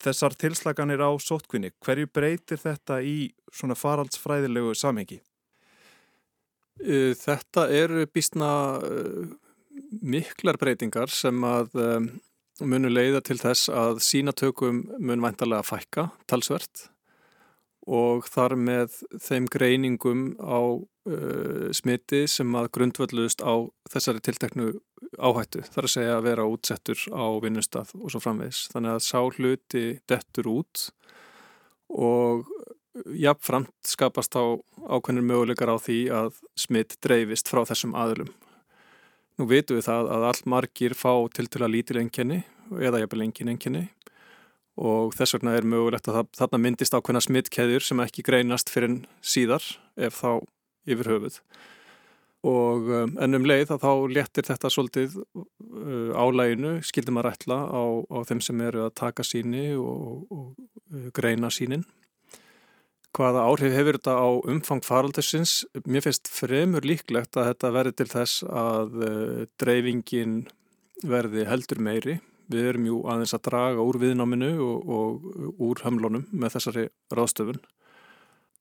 Þessar 0.00 0.36
tilslaganir 0.40 1.02
á 1.04 1.10
sótkvinni, 1.20 1.72
hverju 1.84 2.08
breytir 2.08 2.60
þetta 2.62 3.02
í 3.04 3.30
svona 3.52 3.76
faraldsfræðilegu 3.76 4.72
samhengi? 4.78 5.20
Þetta 6.80 7.66
eru 7.76 8.06
býstna 8.08 8.48
miklar 10.00 10.56
breytingar 10.56 11.12
sem 11.12 11.44
að 11.44 11.76
munu 12.64 12.90
leiða 12.90 13.20
til 13.24 13.38
þess 13.40 13.68
að 13.72 14.00
sínatökum 14.04 14.82
mun 14.98 15.22
væntalega 15.24 15.64
fækka 15.66 16.08
talsvert 16.30 16.88
og 17.90 18.26
þar 18.28 18.56
með 18.60 18.98
þeim 19.24 19.46
greiningum 19.50 20.24
á 20.36 20.60
uh, 20.60 21.68
smiti 21.74 22.26
sem 22.28 22.54
að 22.58 22.70
grundvöldust 22.76 23.40
á 23.40 23.64
þessari 23.90 24.22
tilteknu 24.24 24.72
áhættu. 25.18 25.62
Það 25.66 25.80
er 25.80 25.88
að 25.88 25.94
segja 25.94 26.16
að 26.16 26.26
vera 26.28 26.48
útsettur 26.50 27.04
á 27.10 27.24
vinnustaf 27.42 27.94
og 27.98 28.12
svo 28.12 28.20
framvegs. 28.22 28.66
Þannig 28.74 28.96
að 28.96 29.06
sá 29.06 29.20
hluti 29.20 29.84
dettur 30.10 30.50
út 30.50 30.84
og 31.90 32.50
jafnframt 33.16 33.72
skapast 33.86 34.34
á 34.38 34.44
ákveðnir 34.90 35.26
möguleikar 35.26 35.72
á 35.72 35.76
því 35.78 35.98
að 36.14 36.40
smitt 36.58 36.96
dreifist 37.02 37.50
frá 37.50 37.62
þessum 37.66 37.96
aðlum. 37.98 38.30
Nú 39.38 39.46
vitum 39.50 39.78
við 39.78 39.88
það 39.88 40.10
að 40.14 40.26
allt 40.30 40.50
margir 40.50 40.94
fá 40.98 41.12
til 41.34 41.46
til 41.48 41.64
að 41.64 41.74
lítil 41.74 42.00
enginni 42.02 42.42
eða 42.78 43.00
jafnvel 43.02 43.24
engin 43.24 43.50
enginni 43.54 43.86
og 44.80 45.14
þess 45.16 45.36
vegna 45.36 45.56
er 45.58 45.66
mögulegt 45.66 46.08
að 46.08 46.28
þarna 46.38 46.60
myndist 46.62 46.94
ákveðna 46.94 47.22
smittkeðjur 47.24 47.84
sem 47.84 48.02
ekki 48.04 48.24
greinast 48.26 48.70
fyrir 48.72 49.00
síðar 49.20 49.64
ef 49.98 50.20
þá 50.20 50.40
yfir 50.88 51.10
höfuð 51.14 51.40
og 52.46 52.86
um, 52.88 53.16
ennum 53.20 53.44
leið 53.44 53.74
að 53.74 53.82
þá 53.84 53.92
léttir 54.16 54.46
þetta 54.48 54.70
svolítið 54.72 55.16
uh, 55.20 56.12
álæginu, 56.16 56.78
skildum 56.86 57.20
að 57.20 57.26
rætla 57.28 57.58
á, 57.68 57.82
á 58.08 58.18
þeim 58.28 58.40
sem 58.44 58.62
eru 58.64 58.86
að 58.86 58.94
taka 59.02 59.26
síni 59.26 59.70
og, 59.76 60.24
og 60.32 60.54
uh, 60.56 61.10
greina 61.16 61.52
sínin 61.52 61.84
hvaða 63.16 63.44
áhrif 63.48 63.74
hefur 63.74 63.98
þetta 63.98 64.14
á 64.16 64.28
umfang 64.52 64.82
faraldursins? 64.86 65.64
Mér 65.84 66.04
finnst 66.06 66.30
fremur 66.30 66.86
líklegt 66.86 67.36
að 67.36 67.50
þetta 67.50 67.72
verði 67.74 67.94
til 67.98 68.08
þess 68.12 68.44
að 68.46 68.98
uh, 69.02 69.40
dreifingin 69.60 70.36
verði 71.06 71.46
heldur 71.48 71.82
meiri. 71.82 72.18
Við 72.50 72.72
erum 72.72 72.86
jú 72.88 73.02
aðeins 73.06 73.34
að 73.36 73.44
draga 73.46 73.84
úr 73.86 73.98
viðnáminu 74.02 74.50
og, 74.64 74.88
og 74.90 75.60
úr 75.62 75.82
hömlunum 75.84 76.26
með 76.32 76.56
þessari 76.56 76.86
ráðstöfun. 77.14 77.60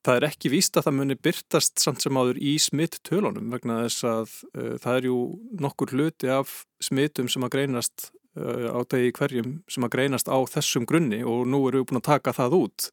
Það 0.05 0.15
er 0.15 0.25
ekki 0.29 0.51
víst 0.53 0.77
að 0.79 0.85
það 0.87 0.95
muni 0.95 1.15
byrtast 1.19 1.81
samt 1.83 2.03
sem 2.03 2.15
áður 2.15 2.37
í 2.39 2.53
smitt 2.61 3.01
tölunum 3.07 3.49
vegna 3.51 3.81
þess 3.83 4.05
að 4.07 4.35
uh, 4.53 4.75
það 4.79 4.93
er 4.93 5.07
jú 5.09 5.17
nokkur 5.59 5.91
hluti 5.95 6.31
af 6.31 6.53
smittum 6.83 7.27
sem 7.31 7.43
að 7.43 7.53
greinast 7.57 8.09
uh, 8.39 8.71
á 8.71 8.79
degi 8.87 9.11
hverjum 9.17 9.57
sem 9.67 9.83
að 9.83 9.93
greinast 9.97 10.31
á 10.31 10.39
þessum 10.47 10.87
grunni 10.87 11.19
og 11.27 11.43
nú 11.51 11.65
eru 11.67 11.81
við 11.81 11.89
búin 11.91 11.99
að 11.99 12.07
taka 12.13 12.35
það 12.37 12.55
út. 12.61 12.87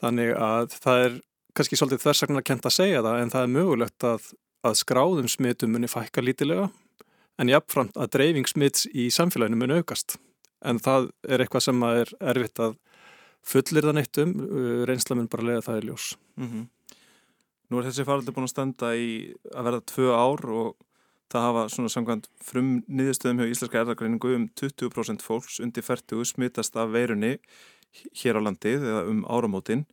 Þannig 0.00 0.32
að 0.40 0.78
það 0.80 1.04
er 1.04 1.20
kannski 1.56 1.80
svolítið 1.80 2.04
þversaknar 2.04 2.42
að 2.42 2.48
kenta 2.48 2.72
að 2.72 2.78
segja 2.78 3.04
það 3.04 3.20
en 3.20 3.32
það 3.32 3.46
er 3.46 3.54
mögulegt 3.58 4.08
að, 4.08 4.32
að 4.64 4.80
skráðum 4.80 5.28
smittum 5.32 5.76
muni 5.76 5.90
fækka 5.90 6.24
lítilega 6.24 6.70
en 7.36 7.52
jáfnframt 7.52 7.96
að 8.00 8.12
dreifingsmits 8.16 8.88
í 8.96 9.10
samfélaginu 9.12 9.60
mun 9.60 9.76
aukast. 9.78 10.16
En 10.64 10.80
það 10.80 11.10
er 11.28 11.44
eitthvað 11.44 11.66
sem 11.68 11.82
er 11.90 12.12
erfitt 12.32 12.60
að 12.64 12.78
fullir 13.46 13.86
það 13.86 13.98
neitt 14.00 14.22
um, 14.22 14.32
uh, 14.46 14.80
reynsla 14.88 15.18
mun 15.18 15.30
bara 15.30 15.46
lega 15.50 15.66
það 15.66 15.80
í 15.80 15.86
ljós. 15.90 16.08
Mm 16.36 16.48
-hmm. 16.48 16.66
Nú 17.70 17.78
er 17.78 17.88
þessi 17.88 18.06
faraldi 18.06 18.34
búin 18.34 18.46
að 18.46 18.54
standa 18.54 18.94
í 18.94 19.34
að 19.50 19.64
verða 19.66 19.86
tvö 19.90 20.10
ár 20.14 20.42
og 20.54 20.76
það 21.32 21.46
hafa 21.48 21.62
svona 21.68 21.90
samkvæmt 21.90 22.28
frum 22.42 22.68
nýðustöðum 22.86 23.40
hjá 23.42 23.50
Íslenska 23.50 23.80
erðargreiningu 23.80 24.34
um 24.36 24.48
20% 24.54 25.24
fólks 25.26 25.58
undir 25.60 25.82
40 25.82 26.24
smittast 26.24 26.76
af 26.76 26.92
veirunni 26.94 27.38
hér 28.14 28.38
á 28.38 28.40
landið 28.46 28.86
eða 28.86 29.02
um 29.10 29.24
áramótin. 29.26 29.84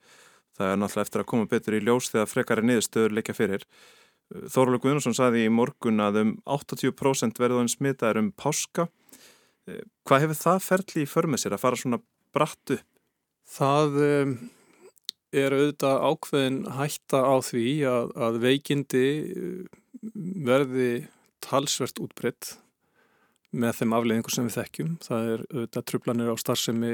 Það 0.54 0.70
er 0.70 0.78
náttúrulega 0.78 1.08
eftir 1.08 1.24
að 1.24 1.30
koma 1.32 1.50
betur 1.50 1.74
í 1.74 1.82
ljós 1.82 2.12
þegar 2.14 2.30
frekari 2.30 2.66
nýðustöður 2.68 3.16
leikja 3.18 3.34
fyrir. 3.34 3.66
Þórulega 4.30 4.84
Guðnarsson 4.86 5.18
saði 5.18 5.46
í 5.48 5.54
morgun 5.54 6.02
að 6.04 6.20
um 6.22 6.32
80% 6.46 7.42
verður 7.42 7.70
smitaður 7.72 8.22
um 8.22 8.32
páska. 8.38 8.88
Eh, 9.68 9.82
hvað 10.06 10.28
hefur 10.28 10.40
það 10.40 10.66
ferli 10.68 11.04
í 11.04 11.10
förmið 11.10 11.44
sér 11.44 11.58
að 11.58 11.64
fara 11.64 11.80
svona 11.80 12.00
brattu? 12.34 12.78
Það 13.50 13.98
um, 14.08 14.36
er 15.34 15.56
auðvitað 15.56 16.04
ákveðin 16.10 16.60
hætta 16.78 17.24
á 17.26 17.36
því 17.44 17.68
að, 17.90 18.12
að 18.28 18.40
veikindi 18.44 19.08
eh, 19.34 19.80
verði 20.46 20.92
talsvert 21.44 22.00
útbreytt 22.04 22.58
með 23.54 23.80
þeim 23.80 23.96
afleiðingur 23.98 24.34
sem 24.34 24.48
við 24.48 24.58
þekkjum. 24.60 24.94
Það 25.04 25.32
er 25.34 25.46
auðvitað 25.50 25.88
trublanir 25.90 26.34
á 26.34 26.36
starfsemi 26.42 26.94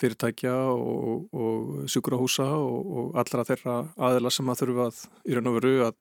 fyrirtækja 0.00 0.56
og, 0.72 1.28
og 1.36 1.86
sjúkrahúsa 1.90 2.46
og, 2.56 2.90
og 2.98 3.20
allra 3.20 3.44
þeirra 3.46 3.76
aðila 4.00 4.32
sem 4.32 4.50
að 4.50 4.62
þurfa 4.62 4.88
að, 4.88 5.00
í 5.28 5.36
raun 5.36 5.50
og 5.50 5.56
veru 5.58 5.72
að, 5.90 5.96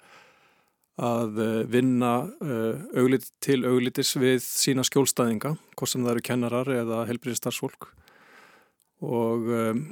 að 1.10 1.42
eh, 1.46 1.62
vinna 1.74 2.14
uh, 2.26 2.86
auglit, 2.96 3.28
til 3.44 3.62
auglitis 3.68 4.16
við 4.20 4.40
sína 4.46 4.86
skjólstæðinga, 4.88 5.56
hvort 5.76 5.92
sem 5.92 6.06
það 6.06 6.16
eru 6.16 6.28
kennarar 6.32 6.72
eða 6.80 7.04
helbriðistarsfólk 7.12 7.92
og 9.06 9.52
um, 9.56 9.84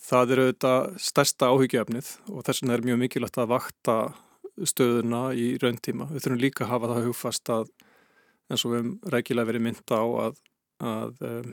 það 0.00 0.34
eru 0.34 0.48
auðvitað 0.48 0.90
stærsta 1.02 1.48
áhyggjöfnið 1.50 2.10
og 2.30 2.44
þess 2.46 2.62
vegna 2.62 2.76
er 2.76 2.84
mjög 2.86 3.00
mikilvægt 3.04 3.40
að 3.40 3.52
vakta 3.54 3.96
stöðuna 4.68 5.22
í 5.32 5.54
rauntíma. 5.60 6.10
Við 6.10 6.24
þurfum 6.24 6.42
líka 6.42 6.66
að 6.66 6.72
hafa 6.74 6.92
það 6.92 7.08
hugfast 7.08 7.52
að 7.54 7.72
eins 8.50 8.64
og 8.64 8.72
við 8.72 8.80
hefum 8.80 8.94
rækilega 9.14 9.50
verið 9.50 9.66
mynda 9.66 10.00
á 10.02 10.06
að, 10.26 10.40
að 10.90 11.26
um, 11.30 11.52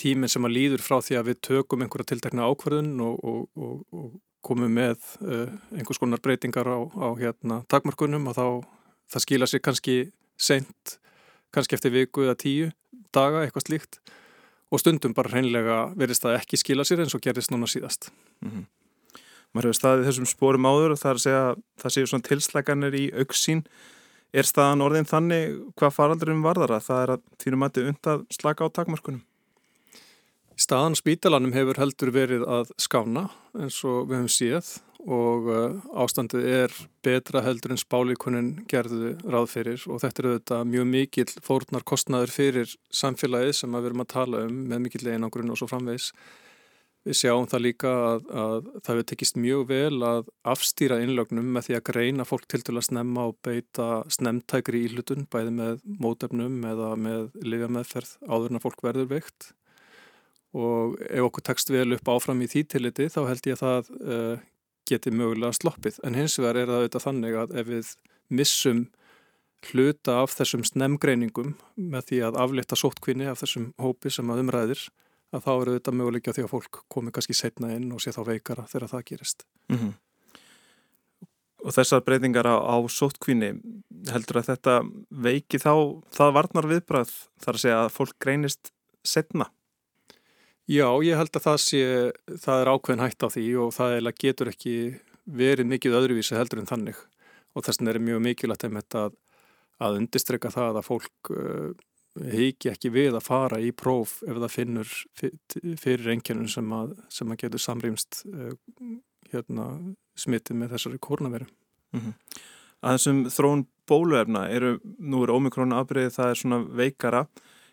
tíminn 0.00 0.32
sem 0.32 0.46
að 0.46 0.56
líður 0.56 0.84
frá 0.84 0.96
því 1.04 1.18
að 1.20 1.28
við 1.30 1.40
tökum 1.48 1.84
einhverja 1.84 2.10
tiltekna 2.12 2.48
ákverðun 2.50 2.94
og, 3.04 3.20
og, 3.22 3.42
og, 3.54 3.84
og 3.94 4.14
komum 4.44 4.74
með 4.76 4.98
uh, 5.22 5.52
einhvers 5.76 6.00
konar 6.02 6.22
breytingar 6.24 6.68
á, 6.68 6.78
á 6.82 7.08
hérna, 7.20 7.62
takmarkunum 7.70 8.32
og 8.32 8.36
þá 8.36 8.46
það 9.12 9.24
skila 9.26 9.48
sér 9.48 9.62
kannski 9.64 9.96
sent, 10.40 10.98
kannski 11.54 11.76
eftir 11.76 11.94
viku 11.94 12.24
eða 12.26 12.36
tíu 12.40 12.70
daga, 13.14 13.44
eitthvað 13.44 13.68
slíkt 13.68 14.00
og 14.74 14.82
stundum 14.82 15.14
bara 15.14 15.30
hreinlega 15.30 15.76
verist 15.98 16.24
það 16.24 16.40
ekki 16.40 16.58
skila 16.58 16.86
sér 16.86 17.04
eins 17.04 17.14
og 17.14 17.22
gerist 17.22 17.52
núna 17.54 17.68
síðast. 17.70 18.10
Mm 18.42 18.50
-hmm. 18.50 18.64
Maður 19.54 19.68
hefur 19.68 19.78
staðið 19.78 20.08
þessum 20.08 20.26
spórum 20.26 20.66
áður 20.66 20.94
og 20.94 20.98
það 20.98 21.10
er 21.10 21.18
að 21.18 21.24
segja 21.24 21.44
það 21.78 21.92
séu 21.94 22.06
svona 22.10 22.28
tilslaganir 22.28 22.94
í 22.94 23.04
auksín. 23.14 23.60
Er 24.34 24.42
staðan 24.42 24.82
orðin 24.82 25.06
þannig 25.06 25.44
hvað 25.78 25.94
faraldurum 25.94 26.42
varðara? 26.42 26.80
Það 26.82 27.02
er 27.02 27.10
að 27.14 27.20
þínum 27.38 27.62
að 27.62 27.72
þið 27.76 27.90
undað 27.92 28.24
slaka 28.34 28.66
á 28.66 28.68
takmarkunum? 28.74 29.22
Staðan 30.58 30.94
spítalanum 30.94 31.54
hefur 31.54 31.78
heldur 31.78 32.10
verið 32.10 32.42
að 32.42 32.72
skána 32.78 33.30
eins 33.54 33.78
og 33.84 34.08
við 34.10 34.16
höfum 34.18 34.28
síð 34.28 34.80
og 35.04 35.48
uh, 35.52 35.80
ástandið 36.00 36.46
er 36.48 36.76
betra 37.04 37.42
heldur 37.44 37.74
en 37.74 37.80
spálíkunin 37.80 38.52
gerðu 38.70 39.14
ráð 39.28 39.50
fyrir 39.52 39.82
og 39.90 40.00
þetta 40.00 40.22
er 40.22 40.28
auðvitað 40.30 40.70
mjög 40.70 40.86
mikill 40.92 41.34
fórnar 41.44 41.84
kostnaður 41.84 42.32
fyrir 42.32 42.72
samfélagið 42.88 43.52
sem 43.58 43.76
við 43.76 43.90
erum 43.90 44.04
að 44.04 44.14
tala 44.14 44.46
um 44.48 44.62
með 44.70 44.86
mikill 44.86 45.10
einangrun 45.10 45.52
og 45.52 45.60
svo 45.60 45.68
framvegs. 45.68 46.12
Við 47.04 47.18
sjáum 47.18 47.44
það 47.52 47.64
líka 47.66 47.90
að, 47.92 48.22
að 48.32 48.68
það 48.78 48.90
hefur 48.94 49.06
tekist 49.10 49.36
mjög 49.36 49.66
vel 49.68 49.98
að 50.08 50.30
afstýra 50.54 51.02
innlögnum 51.04 51.50
með 51.52 51.66
því 51.66 51.76
að 51.76 51.84
greina 51.90 52.24
fólk 52.24 52.46
til 52.48 52.62
til 52.64 52.78
að 52.78 52.86
snemma 52.86 53.26
og 53.28 53.36
beita 53.44 53.88
snemtækri 54.16 54.86
íhlutun 54.86 55.28
bæði 55.28 55.52
með 55.58 55.84
mótefnum 56.00 56.64
eða 56.70 56.94
með 56.96 57.28
liðameðferð 57.44 58.16
áður 58.24 58.54
en 58.54 58.60
að 58.62 58.64
fólk 58.64 58.86
verður 58.88 59.12
veikt 59.12 59.50
og 60.54 60.96
ef 61.10 61.26
okkur 61.26 61.44
tekst 61.50 61.72
vel 61.74 61.90
upp 61.96 62.08
áfram 62.08 62.40
í 62.44 62.48
því 62.48 62.64
tiliti 62.72 63.10
þá 63.12 63.20
held 63.26 63.48
ég 63.50 63.58
að 63.58 63.64
það 63.64 63.94
uh, 64.00 64.50
geti 64.88 65.12
mögulega 65.14 65.54
sloppið 65.56 66.00
en 66.04 66.18
hins 66.18 66.38
vegar 66.38 66.60
er 66.60 66.68
það 66.70 66.82
auðvitað 66.82 67.06
þannig 67.06 67.38
að 67.40 67.56
ef 67.60 67.70
við 67.70 67.94
missum 68.34 68.84
hluta 69.70 70.18
af 70.22 70.34
þessum 70.36 70.64
snemgreiningum 70.66 71.54
með 71.76 72.10
því 72.10 72.20
að 72.28 72.38
aflita 72.44 72.76
sóttkvinni 72.76 73.28
af 73.30 73.40
þessum 73.40 73.70
hópi 73.80 74.12
sem 74.12 74.30
að 74.30 74.44
umræðir 74.44 74.82
að 75.34 75.46
þá 75.46 75.52
eru 75.54 75.76
þetta 75.78 75.94
möguleikja 75.98 76.34
því 76.36 76.44
að 76.46 76.52
fólk 76.52 76.80
komi 76.92 77.12
kannski 77.14 77.36
setna 77.36 77.72
inn 77.74 77.92
og 77.94 78.02
sé 78.02 78.12
þá 78.14 78.22
veikara 78.28 78.66
þegar 78.70 78.92
það 78.92 79.06
gerist. 79.10 79.46
Mm 79.72 79.78
-hmm. 79.78 79.94
Og 81.64 81.72
þessar 81.72 82.04
breytingar 82.04 82.44
á, 82.44 82.56
á 82.60 82.76
sótkvíni, 82.92 83.54
heldur 84.12 84.38
að 84.38 84.48
þetta 84.52 84.74
veiki 85.08 85.58
þá, 85.58 86.04
það 86.12 86.34
varnar 86.36 86.68
viðbrað 86.68 87.12
þar 87.40 87.54
að 87.54 87.62
segja 87.62 87.78
að 87.84 87.94
fólk 87.96 88.16
greinist 88.20 88.72
setna? 89.00 89.48
Já, 90.70 90.88
ég 91.04 91.18
held 91.20 91.34
að 91.36 91.44
það 91.44 91.58
sé, 91.60 91.80
það 92.40 92.60
er 92.60 92.70
ákveðin 92.72 93.04
hægt 93.04 93.24
á 93.24 93.28
því 93.28 93.48
og 93.60 93.74
það 93.76 94.12
getur 94.20 94.52
ekki 94.52 94.76
verið 95.24 95.68
mikið 95.68 95.98
öðruvísi 95.98 96.36
heldur 96.36 96.62
en 96.62 96.70
þannig 96.70 97.00
og 97.54 97.64
þess 97.64 97.80
vegna 97.80 97.92
er 97.92 98.00
mjög 98.00 98.22
mikilvægt 98.24 98.96
að, 98.98 99.18
að 99.78 99.98
undistreka 100.00 100.52
það 100.52 100.80
að 100.80 100.88
fólk 100.88 101.34
heiki 102.14 102.70
ekki 102.70 102.92
við 102.94 103.16
að 103.18 103.26
fara 103.26 103.58
í 103.62 103.72
próf 103.74 104.20
ef 104.22 104.38
það 104.38 104.52
finnur 104.52 104.90
fyrir 105.18 106.12
engjörnum 106.14 106.50
sem 106.50 106.74
að, 106.76 106.94
sem 107.10 107.30
að 107.30 107.40
getur 107.42 107.62
samrýmst 107.62 108.20
uh, 108.30 108.52
hérna, 109.32 109.66
smitið 110.18 110.60
með 110.60 110.76
þessari 110.76 111.00
kórnaveru. 111.02 111.48
Mm 111.94 112.00
-hmm. 112.00 112.14
Að 112.84 112.96
þessum 112.98 113.24
þróun 113.32 113.66
bóluefna, 113.88 114.44
eru, 114.48 114.78
nú 114.98 115.24
er 115.24 115.32
ómikrona 115.34 115.80
afbreyðið, 115.80 116.14
það 116.14 116.30
er 116.30 116.40
svona 116.40 116.60
veikara, 116.62 117.26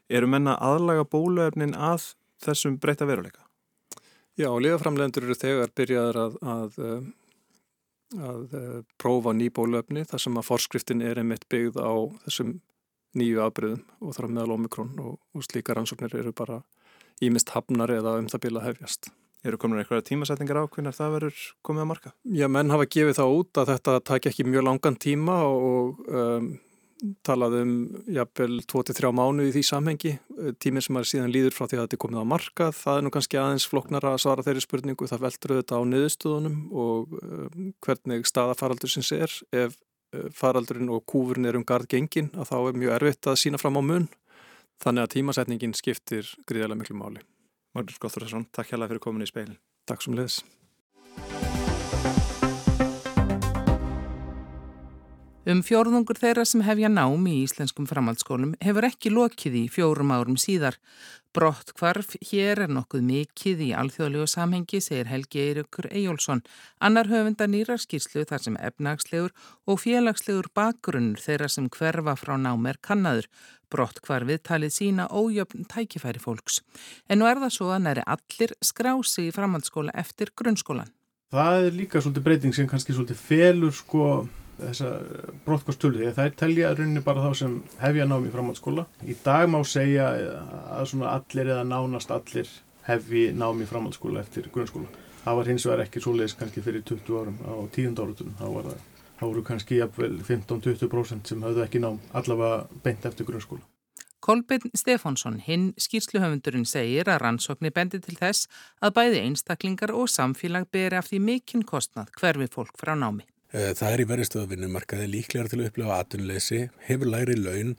eru 0.10 0.28
menna 0.28 0.58
aðlaga 0.58 1.06
bóluefnin 1.06 1.76
að 1.76 2.16
þessum 2.46 2.78
breyta 2.82 3.08
veruleika? 3.10 3.46
Já, 4.40 4.50
liðaframlegendur 4.64 5.28
eru 5.28 5.38
þegar 5.38 5.74
byrjaður 5.76 6.20
að, 6.22 6.36
að, 6.54 6.78
eh, 6.82 7.08
að, 8.18 8.28
að 8.34 8.60
eh, 8.60 8.76
prófa 9.02 9.34
nýbólöfni 9.38 10.06
þar 10.10 10.26
sem 10.26 10.40
að 10.40 10.48
forskriftin 10.48 11.04
er 11.06 11.22
einmitt 11.22 11.48
byggð 11.52 11.82
á 11.84 11.92
þessum 12.26 12.60
nýju 13.18 13.42
afbreyðum 13.44 13.82
og 14.00 14.16
þar 14.16 14.30
meðal 14.32 14.56
omikrón 14.56 14.94
og, 15.04 15.18
og 15.36 15.44
slíka 15.46 15.76
rannsóknir 15.76 16.16
eru 16.22 16.32
bara 16.36 16.62
ímist 17.22 17.52
hafnar 17.54 17.92
eða 17.94 18.18
um 18.22 18.30
það 18.32 18.46
bila 18.48 18.64
hefjast. 18.66 19.12
Eru 19.42 19.58
komin 19.58 19.82
eitthvað 19.82 20.04
tímasetningar 20.06 20.60
á 20.62 20.70
hvernig 20.70 20.94
það 20.94 21.16
verður 21.16 21.46
komið 21.66 21.84
að 21.84 21.90
marka? 21.90 22.12
Já, 22.30 22.46
menn 22.54 22.74
hafa 22.74 22.86
gefið 22.94 23.16
það 23.18 23.38
út 23.40 23.60
að 23.62 23.72
þetta 23.72 23.96
takk 24.06 24.28
ekki 24.30 24.46
mjög 24.46 24.68
langan 24.68 24.98
tíma 25.02 25.38
og 25.50 26.04
um, 26.08 26.52
talað 27.26 27.56
um 27.62 27.74
jafnvel 28.12 28.60
2-3 28.70 29.12
mánu 29.16 29.48
í 29.48 29.54
því 29.56 29.64
samhengi. 29.66 30.12
Eh, 30.38 30.52
tíminn 30.62 30.86
sem 30.86 31.00
er 31.00 31.08
síðan 31.10 31.34
líður 31.34 31.56
frá 31.58 31.66
því 31.66 31.80
að 31.80 31.84
þetta 31.86 31.98
er 31.98 32.02
komið 32.06 32.22
á 32.22 32.32
markað 32.34 32.76
það 32.78 33.00
er 33.00 33.06
nú 33.06 33.14
kannski 33.16 33.40
aðeins 33.42 33.68
floknar 33.72 34.08
að 34.10 34.20
svara 34.24 34.46
þeirri 34.46 34.66
spurningu. 34.66 35.10
Það 35.10 35.26
veldur 35.26 35.56
auðvitað 35.56 35.82
á 35.82 35.90
niðurstöðunum 35.92 36.58
og 36.86 37.18
um, 37.22 37.74
hvernig 37.86 38.30
staða 38.30 38.58
faraldur 38.60 38.94
sinns 38.94 39.12
er. 39.18 39.36
Ef 39.52 39.76
uh, 39.76 40.30
faraldurinn 40.38 40.94
og 40.94 41.06
kúfurinn 41.10 41.50
er 41.50 41.60
um 41.60 41.68
gard 41.68 41.90
gengin 41.92 42.32
að 42.36 42.54
þá 42.54 42.58
er 42.62 42.82
mjög 42.86 42.98
erfitt 43.00 43.32
að 43.34 43.42
sína 43.44 43.62
fram 43.62 43.82
á 43.82 43.84
mun. 43.84 44.10
Þannig 44.82 45.06
að 45.06 45.14
tímasetningin 45.18 45.78
skiptir 45.78 46.30
gríðarlega 46.50 46.82
miklu 46.82 46.98
máli. 46.98 47.28
Magnús 47.76 48.02
Góttúrsson, 48.02 48.50
takk 48.52 48.72
hjá 48.72 48.80
það 48.80 48.90
fyrir 48.92 49.06
komin 49.06 49.24
í 49.24 49.30
speilin 49.30 49.62
Takk 49.88 50.04
sem 50.04 50.18
leðis 50.18 50.42
Um 55.42 55.64
fjórðungur 55.66 56.20
þeirra 56.22 56.44
sem 56.46 56.62
hefja 56.62 56.86
nám 56.94 57.24
í 57.26 57.40
íslenskum 57.42 57.88
framhaldsskólum 57.90 58.52
hefur 58.62 58.86
ekki 58.86 59.10
lokið 59.10 59.56
í 59.58 59.62
fjórum 59.74 60.12
árum 60.14 60.36
síðar. 60.38 60.76
Brott 61.34 61.72
hvarf 61.80 62.12
hér 62.30 62.60
er 62.68 62.70
nokkuð 62.70 63.02
mikið 63.08 63.64
í 63.66 63.70
alþjóðlegu 63.74 64.28
samhengi, 64.30 64.78
segir 64.86 65.08
Helgi 65.10 65.40
Eirikur 65.42 65.88
Ejjólfsson. 65.90 66.44
Annar 66.78 67.10
höfunda 67.10 67.48
nýrar 67.50 67.82
skýrslu 67.82 68.22
þar 68.30 68.44
sem 68.44 68.60
efnagslegur 68.62 69.34
og 69.66 69.82
félagslegur 69.82 70.52
bakgrunnur 70.54 71.24
þeirra 71.24 71.50
sem 71.50 71.72
hverfa 71.74 72.14
frá 72.22 72.36
nám 72.38 72.68
er 72.70 72.78
kannadur. 72.78 73.26
Brott 73.74 73.98
hvarfið 74.06 74.44
talið 74.46 74.76
sína 74.76 75.08
ójöfn 75.10 75.66
tækifæri 75.66 76.22
fólks. 76.22 76.60
En 77.10 77.18
nú 77.18 77.26
er 77.26 77.42
það 77.42 77.56
svo 77.56 77.72
að 77.74 77.88
næri 77.88 78.04
allir 78.06 78.54
skrási 78.62 79.26
í 79.32 79.34
framhaldsskóla 79.34 79.98
eftir 79.98 80.36
grunnskólan. 80.38 80.94
Það 81.34 81.66
er 81.66 81.76
líka 81.80 81.98
svolítið 81.98 82.28
breyting 82.30 82.54
sem 82.54 82.70
kannski 82.70 82.94
svolítið 82.94 83.26
felur 83.26 83.74
sko 83.74 84.06
þessa 84.62 84.90
brottkostölu 85.46 86.00
því 86.00 86.10
að 86.10 86.18
það 86.18 86.30
er 86.30 86.36
telja 86.42 86.74
rauninni 86.78 87.04
bara 87.06 87.24
þá 87.26 87.40
sem 87.42 87.56
hefja 87.82 88.08
námi 88.10 88.34
framhaldsskóla. 88.34 88.86
Í 89.06 89.16
dag 89.26 89.48
má 89.52 89.60
segja 89.68 90.12
að 90.78 90.92
svona 90.94 91.16
allir 91.18 91.54
eða 91.56 91.66
nánast 91.68 92.14
allir 92.16 92.52
hefji 92.88 93.32
námi 93.38 93.68
framhaldsskóla 93.70 94.24
eftir 94.24 94.50
grunnskóla. 94.54 94.90
Það 95.22 95.38
var 95.38 95.52
hins 95.52 95.66
vegar 95.68 95.84
ekki 95.86 96.02
svo 96.02 96.16
leiðis 96.18 96.38
kannski 96.38 96.64
fyrir 96.66 96.86
20 96.88 97.20
árum 97.20 97.42
á 97.46 97.54
tíundárutunum. 97.76 98.38
Þá 98.40 98.48
var 98.56 98.70
það, 98.72 98.88
þá 99.20 99.26
voru 99.28 99.44
kannski 99.46 99.78
jafnvel 99.78 100.16
15-20% 100.30 101.34
sem 101.34 101.44
hafðu 101.46 101.66
ekki 101.66 101.84
nám 101.84 102.00
allavega 102.18 102.64
beint 102.86 103.06
eftir 103.06 103.30
grunnskóla. 103.30 103.62
Kolbjörn 104.22 104.70
Stefánsson, 104.78 105.40
hinn 105.42 105.72
skýrsluhöfundurinn 105.82 106.68
segir 106.70 107.10
að 107.10 107.24
rannsóknir 107.24 107.74
bendi 107.74 107.98
til 108.06 108.14
þess 108.20 108.46
að 108.78 108.94
bæði 109.00 109.24
einstaklingar 109.26 109.94
og 109.98 110.12
samfélag 110.14 110.68
beri 110.70 111.00
af 111.00 111.10
því 111.10 111.22
mikinn 111.26 111.64
kostnað 111.66 112.12
hverfi 112.20 112.46
fólk 112.54 112.78
frá 112.78 112.94
námi. 112.94 113.26
Eh, 113.52 113.74
það 113.76 113.94
er 113.94 114.02
í 114.02 114.08
verðistöðavinnumarkaði 114.08 115.08
líklegar 115.12 115.50
til 115.52 115.58
að 115.60 115.68
upplifa 115.68 115.98
atunleysi, 116.00 116.62
hefur 116.88 117.10
læri 117.12 117.36
laun, 117.36 117.74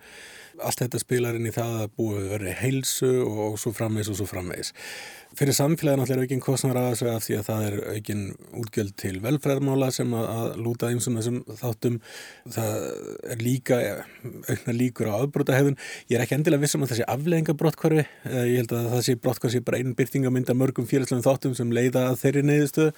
allt 0.61 0.83
þetta 0.83 1.01
spilar 1.01 1.39
inn 1.39 1.49
í 1.49 1.55
það 1.55 1.79
að 1.81 1.95
búið 1.97 2.27
verið 2.35 2.59
heilsu 2.61 3.13
og 3.25 3.57
svo 3.61 3.73
framvegs 3.73 4.11
og 4.13 4.19
svo 4.19 4.27
framvegs. 4.29 4.75
Fyrir 5.33 5.57
samfélagin 5.57 6.03
allir 6.03 6.19
er 6.19 6.27
aukinn 6.27 6.43
kostnar 6.45 6.77
að 6.77 6.91
þessu 6.93 7.07
af 7.09 7.25
því 7.25 7.37
að 7.39 7.47
það 7.47 7.63
er 7.67 7.77
aukinn 7.95 8.25
útgjöld 8.61 8.95
til 9.01 9.13
velfræðmála 9.25 9.89
sem 9.97 10.15
að, 10.17 10.27
að 10.33 10.59
lúta 10.67 10.91
eins 10.93 11.09
og 11.09 11.17
þessum 11.17 11.39
þáttum. 11.61 11.99
Það 12.53 12.75
er 13.33 13.45
líka 13.45 13.79
aukna 14.51 14.75
líkur 14.77 15.09
á 15.09 15.15
afbrótahefðun. 15.23 15.79
Ég 16.11 16.19
er 16.19 16.25
ekki 16.27 16.37
endilega 16.37 16.65
vissum 16.67 16.85
að 16.85 16.93
það 16.93 17.01
sé 17.01 17.09
aflegginga 17.15 17.57
brottkvarfi. 17.63 18.05
Eh, 18.29 18.45
ég 18.53 18.61
held 18.61 18.75
að 18.77 18.91
það 18.93 19.05
sé 19.09 19.17
brottkvarfi 19.25 19.57
sé 19.57 19.65
bara 19.69 19.81
einn 19.81 19.97
byrtingamynda 19.97 20.59
mörgum 20.59 20.89
félagslegum 20.91 21.25
þáttum 21.25 21.57
sem 21.57 21.73
leiða 21.73 22.05
að 22.11 22.21
þeirri 22.27 22.45
neyðustöðu. 22.51 22.97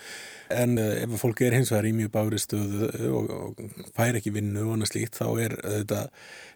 En 0.55 0.79
ef 0.79 1.14
fólki 1.23 1.47
er 1.47 1.55
hins 1.57 1.70
vegar 1.73 1.87
í 1.88 1.94
mjög 1.97 2.11
bári 2.14 2.42
stöðu 2.42 2.90
og, 3.14 3.31
og 3.31 3.87
fær 3.94 4.18
ekki 4.18 4.35
vinnu 4.35 4.66
og 4.66 4.75
annað 4.75 4.90
slíkt 4.90 5.23
þá 5.23 5.27
er 5.47 5.55
þetta 5.62 6.03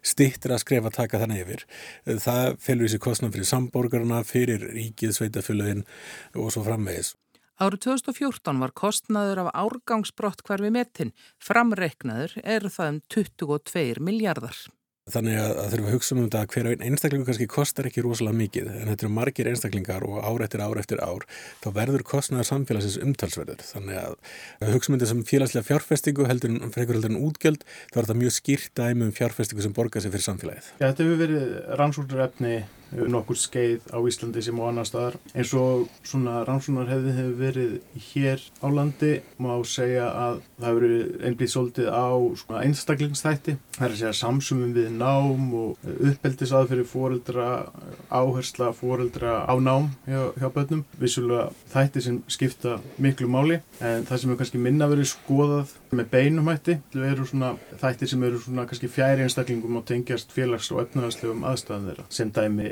stittir 0.05 0.55
að 0.55 0.62
skrefa 0.62 0.93
taka 0.95 1.21
þannig 1.23 1.45
yfir. 1.45 1.64
Það 2.25 2.59
felur 2.64 2.88
í 2.88 2.93
sig 2.93 3.03
kostnum 3.03 3.33
fyrir 3.35 3.49
samborgarna, 3.49 4.21
fyrir 4.27 4.62
ríkið, 4.75 5.14
sveitafélagin 5.68 5.85
og 6.35 6.52
svo 6.52 6.64
framvegis. 6.66 7.14
Árið 7.59 7.88
2014 7.88 8.61
var 8.62 8.72
kostnaður 8.72 9.42
af 9.42 9.52
árgangsbrott 9.54 10.44
hverfi 10.46 10.70
metin. 10.70 11.12
Framreiknaður 11.42 12.37
eru 12.44 12.70
það 12.70 12.92
um 12.92 13.00
22 13.11 13.98
miljardar. 13.98 14.57
Þannig 15.09 15.38
að, 15.40 15.59
þurfum 15.72 15.87
að 15.88 15.94
hugsa 15.96 16.14
um 16.14 16.18
þetta 16.26 16.40
að 16.44 16.50
hver 16.52 16.83
einstaklingu 16.85 17.24
kannski 17.24 17.46
kostar 17.48 17.87
ekki 17.88 18.02
rosalega 18.04 18.37
mikið 18.37 18.66
en 18.68 18.90
þetta 18.90 19.07
eru 19.07 19.12
margir 19.16 19.48
einstaklingar 19.48 20.04
og 20.04 20.18
ár 20.20 20.44
eftir 20.44 20.61
ár 20.61 20.81
eftir 20.83 21.00
ár 21.00 21.24
þá 21.64 21.68
verður 21.78 22.04
kostnaður 22.11 22.48
samfélagsins 22.50 22.98
umtalsverður. 23.00 23.64
Þannig 23.64 24.00
að, 24.02 24.18
að 24.61 24.74
hugsa 24.76 24.92
um 24.92 24.98
þetta 24.98 25.11
sem 25.14 25.22
félagslega 25.31 25.68
fjárfestingu 25.70 26.28
heldur 26.28 26.52
en 26.52 26.74
fyrir 26.76 26.92
heldur 26.92 27.14
en 27.14 27.22
útgjöld 27.24 27.64
þá 27.64 27.96
er 27.96 28.02
þetta 28.02 28.18
mjög 28.20 28.37
skýrt 28.37 28.74
dæmi 28.76 29.09
um 29.09 29.14
fjárfestingu 29.16 29.64
sem 29.64 29.76
borgar 29.81 30.04
sig 30.04 30.12
fyrir 30.12 30.28
samfélagið. 30.28 30.68
Já, 30.76 30.85
þetta 30.90 31.07
hefur 31.07 31.22
verið 31.24 31.57
rannsóknarefni 31.81 32.59
nokkur 32.92 33.38
skeið 33.38 33.88
á 33.92 33.98
Íslandi 34.09 34.42
sem 34.44 34.59
á 34.61 34.64
annar 34.68 34.88
staðar. 34.88 35.18
Eins 35.35 35.53
og 35.57 35.88
svona 36.07 36.42
rannsóknarhefði 36.48 37.14
hefur 37.16 37.37
verið 37.38 37.74
hér 38.09 38.44
á 38.64 38.68
landi 38.72 39.12
má 39.42 39.53
segja 39.68 40.09
að 40.09 40.40
það 40.59 40.68
hefur 40.68 40.87
verið 40.87 41.27
einblíð 41.29 41.53
svolítið 41.55 41.90
á 41.92 42.09
einstaklingsþætti. 42.62 43.57
Það 43.79 43.87
er 43.87 43.94
að 43.94 44.01
segja 44.03 44.14
samsumum 44.20 44.74
við 44.77 44.90
nám 44.98 45.55
og 45.59 45.90
uppeldisaði 46.11 46.72
fyrir 46.72 46.88
fóreldra, 46.88 47.48
áhersla 48.11 48.72
fóreldra 48.77 49.42
á 49.46 49.55
nám 49.61 49.90
hjá, 50.09 50.33
hjá 50.38 50.48
börnum. 50.55 50.85
Vissulega 50.98 51.51
þætti 51.72 52.05
sem 52.05 52.22
skipta 52.31 52.79
miklu 52.98 53.29
máli 53.31 53.61
en 53.81 54.07
það 54.09 54.16
sem 54.16 54.31
hefur 54.31 54.42
kannski 54.42 54.62
minna 54.62 54.88
verið 54.90 55.12
skoðað 55.12 55.77
með 55.94 56.11
beinumhætti 56.12 56.77
eru 57.09 57.27
svona 57.27 57.55
þætti 57.81 58.09
sem 58.11 58.24
eru 58.27 58.40
svona 58.42 58.66
kannski 58.68 58.90
fjæri 58.92 59.24
einstaklingum 59.24 59.79
og 59.81 59.87
tengjast 59.88 60.33
félags- 60.35 60.70
og 60.74 60.83
efnaðarslegum 60.85 61.46
aðstæðan 61.48 61.88
þeirra 61.88 62.07
sem 62.18 62.33
dæmi 62.35 62.68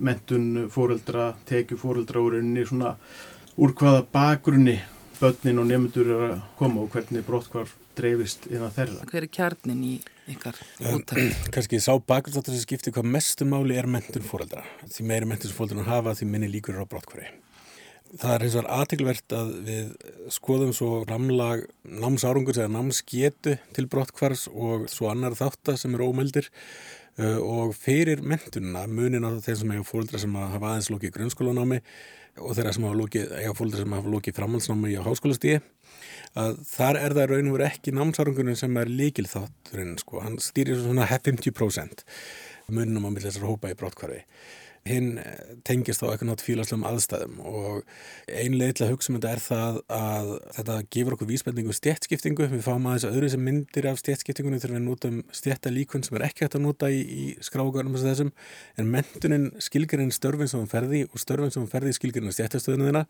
mentun 0.00 0.68
fóreldra, 0.72 1.32
tekju 1.48 1.78
fóreldra 1.80 2.22
úr 2.22 2.38
unni 2.42 2.66
svona 2.68 2.94
úr 3.58 3.74
hvaða 3.74 4.04
bakgrunni 4.12 4.78
börnin 5.18 5.58
og 5.58 5.66
nefndur 5.66 6.12
er 6.14 6.24
að 6.28 6.40
koma 6.58 6.84
og 6.84 6.92
hvernig 6.94 7.24
brottkvarf 7.26 7.74
dreifist 7.98 8.46
innan 8.52 8.70
þeirra. 8.74 9.08
Hver 9.10 9.26
er 9.26 9.32
kjarnin 9.34 9.80
í 9.82 9.94
ykkar 10.30 10.60
úttæk? 10.92 11.34
Kanski 11.54 11.80
sá 11.82 11.92
bakgrunnsáttur 11.98 12.54
sem 12.54 12.62
skiptir 12.62 12.94
hvað 12.94 13.10
mestum 13.16 13.50
máli 13.54 13.78
er 13.78 13.90
mentun 13.90 14.26
fóreldra. 14.26 14.62
Því 14.86 15.10
meiri 15.10 15.28
mentun 15.30 15.50
sem 15.50 15.58
fóreldra 15.58 15.88
hafa 15.88 16.14
því 16.18 16.30
minni 16.30 16.50
líkur 16.52 16.76
er 16.78 16.86
á 16.86 16.90
brottkvarfi. 16.90 17.32
Það 18.08 18.34
er 18.34 18.44
eins 18.46 18.54
og 18.56 18.68
aðteglvert 18.72 19.34
að 19.36 19.50
við 19.66 19.88
skoðum 20.32 20.70
svo 20.76 21.02
ramlag 21.04 21.66
námsárangur 21.84 22.56
eða 22.56 22.70
námsgetu 22.72 23.58
til 23.76 23.84
brottkvarfs 23.90 24.46
og 24.48 24.86
svo 24.88 25.10
annar 25.12 25.36
þáttar 25.36 25.76
sem 25.80 25.92
er 25.96 26.04
ómeldir 26.06 26.48
og 27.18 27.74
fyrir 27.74 28.22
mentununa 28.22 28.84
munin 28.86 29.26
á 29.26 29.30
þeim 29.42 29.56
sem 29.62 29.72
eiga 29.74 29.86
fólkdra 29.86 30.20
sem 30.22 30.36
hafa 30.38 30.72
aðeins 30.72 30.90
lókið 30.92 31.14
grunnskólanámi 31.16 31.80
og 32.38 32.54
þeirra 32.54 32.74
sem 32.76 32.86
hafa 32.86 32.98
lókið, 33.00 33.32
eiga 33.40 33.54
fólkdra 33.58 33.82
sem 33.82 33.96
hafa 33.96 34.12
lókið 34.12 34.36
framhaldsnámi 34.38 34.92
í 34.92 35.00
háskólastíði 35.02 35.58
að 36.38 36.60
þar 36.68 37.00
er 37.00 37.16
það 37.18 37.32
raun 37.32 37.50
og 37.50 37.56
verið 37.56 37.70
ekki 37.72 37.94
námsárungunum 37.96 38.58
sem 38.60 38.78
er 38.78 38.92
líkil 38.92 39.26
þátturinn 39.26 39.96
sko, 39.98 40.22
hann 40.22 40.38
stýrir 40.42 40.78
svona 40.82 41.08
50% 41.10 42.04
muninum 42.70 43.08
á 43.08 43.10
millir 43.10 43.26
þessar 43.26 43.48
hópa 43.48 43.72
í 43.72 43.78
brottkvarfi 43.78 44.22
hinn 44.86 45.18
tengist 45.66 46.02
á 46.04 46.08
eitthvað 46.08 46.30
nátt 46.30 46.44
fílaslegum 46.44 46.86
aðstæðum. 46.88 47.38
Og 47.48 47.82
ein 48.30 48.56
leið 48.58 48.74
til 48.78 48.86
að 48.86 48.92
hugsa 48.94 49.12
um 49.12 49.18
þetta 49.18 49.32
er 49.32 49.42
það 49.44 49.80
að 49.98 50.30
þetta 50.58 50.76
gefur 50.96 51.16
okkur 51.16 51.30
vísbendingu 51.32 51.76
stjættskiptingu, 51.76 52.48
við 52.52 52.64
fáum 52.66 52.88
aðeins 52.88 53.08
öðru 53.08 53.32
sem 53.32 53.44
myndir 53.44 53.90
af 53.90 54.00
stjættskiptingunni 54.02 54.62
þegar 54.62 54.78
við 54.78 54.86
notum 54.86 55.20
stjættalíkun 55.40 56.06
sem 56.06 56.18
er 56.18 56.26
ekki 56.28 56.46
hægt 56.46 56.58
að 56.58 56.64
nota 56.66 56.92
í, 56.92 57.02
í 57.02 57.26
skrágörnum 57.44 57.98
þessum, 57.98 58.32
en 58.78 58.90
mentunin 58.94 59.50
skilgarinn 59.64 60.14
störfin 60.14 60.50
sem 60.50 60.62
hún 60.62 60.70
ferði 60.70 61.04
og 61.08 61.22
störfin 61.22 61.54
sem 61.54 61.64
hún 61.64 61.72
ferði 61.72 61.94
í 61.94 61.98
skilgarinn 61.98 62.34
stjættastöðuna 62.36 62.88
þeirra. 62.88 63.04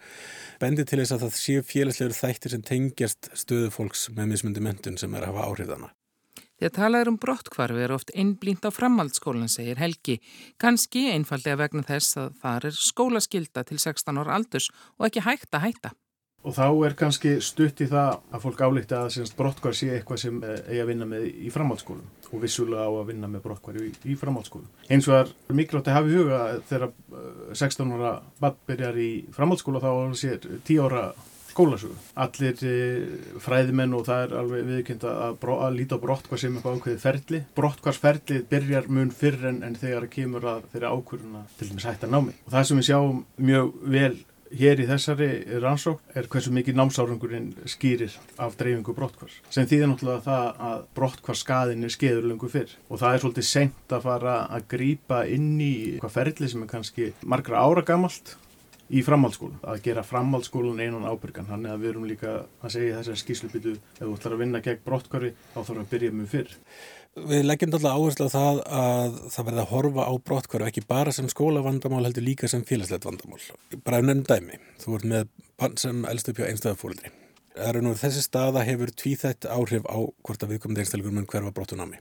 Bendir 0.62 0.88
til 0.88 1.02
þess 1.02 1.16
að 1.16 1.26
það 1.26 1.38
séu 1.42 1.64
félagslegur 1.66 2.18
þættir 2.18 2.56
sem 2.56 2.66
tengjast 2.72 3.32
stöðu 3.38 3.72
fólks 3.74 4.08
með 4.16 4.34
mismundi 4.34 4.64
mentun 4.64 5.00
sem 5.00 5.14
er 5.14 5.26
að 5.26 5.34
hafa 5.34 5.48
áhrif 5.50 5.72
þarna. 5.72 5.92
Þegar 6.58 6.74
talað 6.74 7.04
er 7.04 7.10
um 7.12 7.20
brottkvarfi 7.22 7.82
er 7.84 7.94
oft 7.94 8.10
innblínt 8.18 8.66
á 8.66 8.74
framhaldsskólan, 8.74 9.50
segir 9.52 9.78
Helgi. 9.78 10.18
Kanski 10.58 11.04
einfallega 11.12 11.60
vegna 11.60 11.84
þess 11.86 12.18
að 12.18 12.34
það 12.42 12.66
er 12.70 12.78
skólaskilda 12.82 13.64
til 13.68 13.78
16 13.78 14.18
ára 14.18 14.34
aldurs 14.34 14.66
og 14.98 15.06
ekki 15.06 15.22
hægt 15.22 15.54
að 15.54 15.66
hætta. 15.68 15.94
Og 16.46 16.54
þá 16.54 16.66
er 16.86 16.94
kannski 16.98 17.36
stutt 17.42 17.80
í 17.82 17.88
það 17.90 18.18
að 18.34 18.42
fólk 18.44 18.60
álíkti 18.62 18.94
að 18.98 19.32
brottkvarf 19.38 19.78
sé 19.78 19.88
eitthvað 19.94 20.20
sem 20.22 20.42
eh, 20.46 20.60
eigi 20.66 20.82
að 20.82 20.90
vinna 20.92 21.08
með 21.10 21.24
í 21.30 21.50
framhaldsskólum 21.54 22.10
og 22.28 22.42
vissulega 22.42 22.86
á 22.86 22.90
að 22.90 23.08
vinna 23.12 23.30
með 23.30 23.42
brottkvarf 23.46 23.82
í, 23.82 23.90
í 24.10 24.18
framhaldsskólum. 24.18 24.68
Eins 24.90 25.08
og 25.10 25.16
er 25.18 25.32
mikilvægt 25.54 25.90
að 25.90 25.98
hafa 25.98 26.12
í 26.12 26.18
huga 26.18 26.38
þegar 26.70 26.94
16 27.58 27.82
eh, 27.86 27.96
ára 27.98 28.12
bann 28.42 28.62
byrjar 28.70 29.02
í 29.02 29.10
framhaldsskóla 29.34 29.82
þá 29.82 29.90
er 29.94 30.46
10 30.70 30.86
ára 30.86 31.02
skólasögu. 31.58 31.98
Allir 32.24 32.62
e, 32.62 32.76
fræðimenn 33.42 33.96
og 33.98 34.06
það 34.06 34.24
er 34.24 34.36
alveg 34.42 34.72
viðkynnt 34.72 35.06
að, 35.10 35.44
að 35.58 35.76
líta 35.78 35.98
á 35.98 36.04
brottkvar 36.04 36.42
sem 36.42 36.56
eitthvað 36.56 36.78
ákveðið 36.78 37.04
ferli. 37.04 37.42
Brottkvarsferlið 37.58 38.48
byrjar 38.52 38.90
mun 38.94 39.12
fyrr 39.14 39.50
en, 39.50 39.62
en 39.66 39.78
þegar 39.78 40.08
kemur 40.12 40.48
að 40.54 40.66
þeirra 40.72 40.94
ákvörðuna 40.94 41.44
til 41.58 41.70
dæmis 41.72 41.88
hættar 41.88 42.12
námi. 42.14 42.34
Og 42.46 42.54
það 42.54 42.68
sem 42.70 42.82
við 42.82 42.90
sjáum 42.92 43.22
mjög 43.50 43.78
vel 43.98 44.16
hér 44.54 44.80
í 44.80 44.86
þessari 44.88 45.28
rannsók 45.60 46.16
er 46.16 46.28
hversu 46.30 46.52
mikið 46.54 46.78
námsárangurinn 46.78 47.50
skýrir 47.68 48.14
af 48.40 48.56
dreifingu 48.56 48.94
brottkvars. 48.96 49.38
Sem 49.52 49.68
þýðir 49.68 49.90
náttúrulega 49.92 50.24
það 50.24 50.62
að 50.70 50.82
brottkvarskaðin 50.96 51.84
er 51.84 51.94
skeðurlöngu 51.94 52.50
fyrr 52.52 52.74
og 52.88 53.02
það 53.02 53.14
er 53.14 53.24
svolítið 53.24 53.48
senkt 53.50 53.96
að 53.96 54.06
fara 54.08 54.36
að 54.46 54.68
grýpa 54.72 55.22
inn 55.28 55.54
í 55.60 55.74
hvað 56.00 56.14
ferli 56.16 56.50
sem 56.50 56.64
er 56.64 56.72
kannski 56.72 57.10
margra 57.28 57.64
ára 57.64 57.84
gamalt 57.84 58.38
í 58.88 59.02
framhaldsskólan, 59.04 59.58
að 59.68 59.82
gera 59.84 60.04
framhaldsskólan 60.06 60.80
einan 60.80 61.06
ábyrgan, 61.08 61.48
hann 61.50 61.66
er 61.66 61.74
að 61.74 61.82
við 61.82 61.90
erum 61.92 62.06
líka 62.08 62.30
að 62.64 62.74
segja 62.74 63.00
þessari 63.00 63.22
skýrslubyttu, 63.22 63.74
ef 63.98 64.00
þú 64.00 64.14
ætlar 64.14 64.36
að 64.36 64.42
vinna 64.44 64.62
gegn 64.64 64.80
brottkvarfi, 64.86 65.34
þá 65.52 65.58
þarf 65.58 65.82
að 65.82 65.90
byrja 65.92 66.14
mjög 66.16 66.30
fyrr. 66.32 66.54
Við 67.18 67.44
leggjum 67.44 67.74
alltaf 67.74 67.98
áherslu 67.98 68.28
á 68.28 68.36
það 68.36 68.60
að 68.78 69.16
það 69.34 69.46
verði 69.48 69.62
að 69.62 69.70
horfa 69.72 70.08
á 70.08 70.12
brottkvarfi 70.30 70.70
ekki 70.70 70.84
bara 70.88 71.14
sem 71.14 71.30
skólavandamál 71.32 72.04
heldur 72.06 72.24
líka 72.24 72.50
sem 72.50 72.64
félagslegt 72.68 73.08
vandamál. 73.08 73.40
Bara 73.84 74.00
nefn 74.04 74.24
dæmi, 74.28 74.60
þú 74.78 74.98
ert 74.98 75.08
með 75.12 75.32
pann 75.58 75.76
sem 75.80 76.04
elst 76.08 76.30
upp 76.30 76.38
hjá 76.38 76.46
einstakafólundri. 76.48 77.12
Það 77.58 77.70
eru 77.72 77.82
nú 77.82 77.94
þessi 77.98 78.22
staða 78.22 78.62
hefur 78.68 78.92
tvíþætt 78.94 79.48
áhrif 79.50 79.88
á 79.90 79.98
hvort 79.98 80.44
að 80.46 80.54
viðkomandi. 80.54 81.98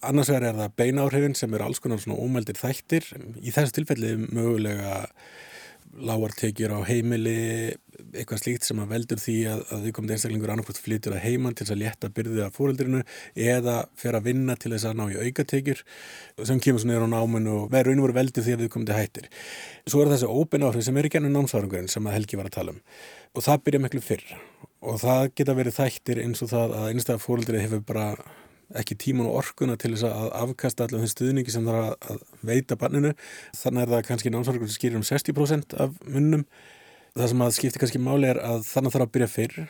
Annars 0.00 0.30
vegar 0.30 0.46
er 0.48 0.56
það 0.56 0.76
beina 0.80 1.02
áhrifin 1.04 1.34
sem 1.36 1.52
eru 1.52 1.66
alls 1.66 1.80
konar 1.82 2.00
svona 2.00 2.22
ómældir 2.22 2.56
þættir. 2.56 3.04
Í 3.44 3.52
þessu 3.52 3.74
tilfelli 3.76 4.14
mögulega 4.30 5.02
lágartekjur 5.98 6.70
á 6.70 6.80
heimili, 6.86 7.74
eitthvað 8.14 8.40
slíkt 8.42 8.66
sem 8.66 8.78
að 8.82 8.92
veldur 8.94 9.20
því 9.20 9.36
að, 9.50 9.62
að 9.74 9.84
því 9.84 9.92
komið 9.96 10.14
einstaklingur 10.14 10.52
annarkvæmt 10.54 10.80
flytur 10.80 11.16
að 11.16 11.24
heimann 11.24 11.56
til 11.56 11.66
þess 11.66 11.74
að 11.74 11.80
létta 11.82 12.10
byrðið 12.16 12.44
af 12.46 12.56
fóröldurinu 12.56 13.00
eða 13.34 13.74
fer 13.98 14.18
að 14.18 14.28
vinna 14.30 14.56
til 14.60 14.72
þess 14.74 14.88
að 14.90 15.00
ná 15.00 15.04
í 15.10 15.18
aukatekjur 15.26 15.82
sem 16.48 16.62
kemur 16.62 16.82
svo 16.82 16.90
neyður 16.90 17.08
á 17.10 17.14
náminu 17.16 17.56
og 17.56 17.72
verður 17.74 17.96
einhverju 17.96 18.18
veldur 18.20 18.46
því 18.46 18.56
að 18.56 18.62
við 18.64 18.72
komið 18.76 18.94
hættir. 18.96 19.30
Svo 19.90 20.04
er 20.04 20.12
þessi 20.14 20.30
óbyn 20.30 20.66
áhrif 20.68 20.86
sem 20.86 21.00
er 21.00 21.10
ekki 21.10 21.20
ennum 21.20 21.36
námsárangurinn 21.40 21.90
sem 21.90 22.06
að 22.06 22.16
Helgi 22.18 22.40
var 22.40 22.50
að 22.50 22.56
tala 22.60 22.76
um 22.76 22.84
og 23.34 23.46
það 23.46 23.64
byrja 23.66 23.82
miklu 23.84 24.02
fyrr 24.02 24.30
og 24.80 25.02
það 25.02 25.24
geta 25.38 25.58
verið 25.58 25.76
þættir 25.76 26.22
eins 26.24 26.40
og 26.44 26.50
það 26.50 26.76
að 26.78 26.86
einstaklega 26.94 27.24
fóröldurinn 27.26 27.66
hefur 27.66 27.84
bara 27.86 28.06
ekki 28.78 28.96
tíman 29.00 29.28
og 29.30 29.40
orkuna 29.40 29.76
til 29.80 29.92
þess 29.94 30.06
að 30.08 30.30
afkasta 30.44 30.86
allaveg 30.86 31.06
þenn 31.06 31.14
stuðningi 31.14 31.54
sem 31.54 31.66
það 31.66 31.80
er 31.80 32.14
að 32.14 32.22
veita 32.46 32.78
banninu. 32.80 33.12
Þannig 33.58 33.82
er 33.82 33.92
það 33.94 34.06
kannski 34.10 34.34
námsvargur 34.34 34.70
sem 34.70 34.78
skýrir 34.78 35.00
um 35.00 35.06
60% 35.06 35.76
af 35.86 35.98
munnum. 36.06 36.46
Það 37.16 37.32
sem 37.32 37.44
að 37.44 37.54
skipti 37.56 37.82
kannski 37.82 38.02
máli 38.02 38.30
er 38.30 38.40
að 38.44 38.64
þannig 38.68 38.94
þarf 38.94 39.08
að 39.08 39.14
byrja 39.16 39.30
fyrr. 39.34 39.60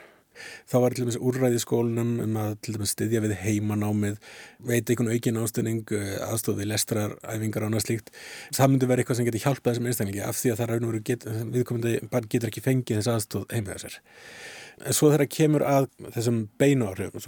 Þá 0.71 0.77
var 0.83 0.95
til 0.95 1.05
dæmis 1.05 1.19
úrræði 1.19 1.59
í 1.59 1.63
skólinum 1.63 2.13
um 2.25 2.37
að 2.41 2.53
til 2.65 2.75
dæmis 2.77 2.93
styðja 2.95 3.23
við 3.25 3.35
heimanámið, 3.43 4.21
veita 4.69 4.95
einhvern 4.95 5.11
aukin 5.13 5.41
ástöðning, 5.43 5.83
eh, 5.97 6.15
aðstóði, 6.29 6.69
lestrar, 6.71 7.17
æfingar 7.25 7.67
og 7.67 7.71
annað 7.71 7.87
slíkt. 7.87 8.13
Það 8.57 8.71
myndi 8.71 8.89
vera 8.89 9.03
eitthvað 9.03 9.21
sem 9.21 9.29
getur 9.29 9.45
hjálpað 9.45 9.75
þessum 9.75 9.91
einstaklingi 9.91 10.25
af 10.25 10.39
því 10.39 10.53
að 10.53 10.57
það 10.61 10.67
er 10.67 10.73
raun 10.73 10.87
og 10.87 10.93
veru 10.95 11.51
viðkomandi 11.57 12.11
barn 12.11 12.31
getur 12.31 12.49
ekki 12.53 12.65
fengið 12.65 13.01
þess 13.01 13.13
aðstóð 13.17 13.47
heimlega 13.53 13.83
sér. 13.85 14.01
En 14.81 14.97
svo 14.97 15.11
þegar 15.13 15.29
kemur 15.33 15.67
að 15.67 15.91
þessum 16.15 16.41
beinu 16.61 16.89
áhrifum, 16.89 17.21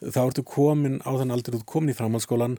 þá 0.00 0.20
ertu 0.22 0.46
komin 0.46 1.00
á 1.02 1.10
þann 1.10 1.34
aldrei, 1.34 1.58
þú 1.58 1.66
komin 1.66 1.92
í 1.94 1.98
framhaldsskólan, 1.98 2.58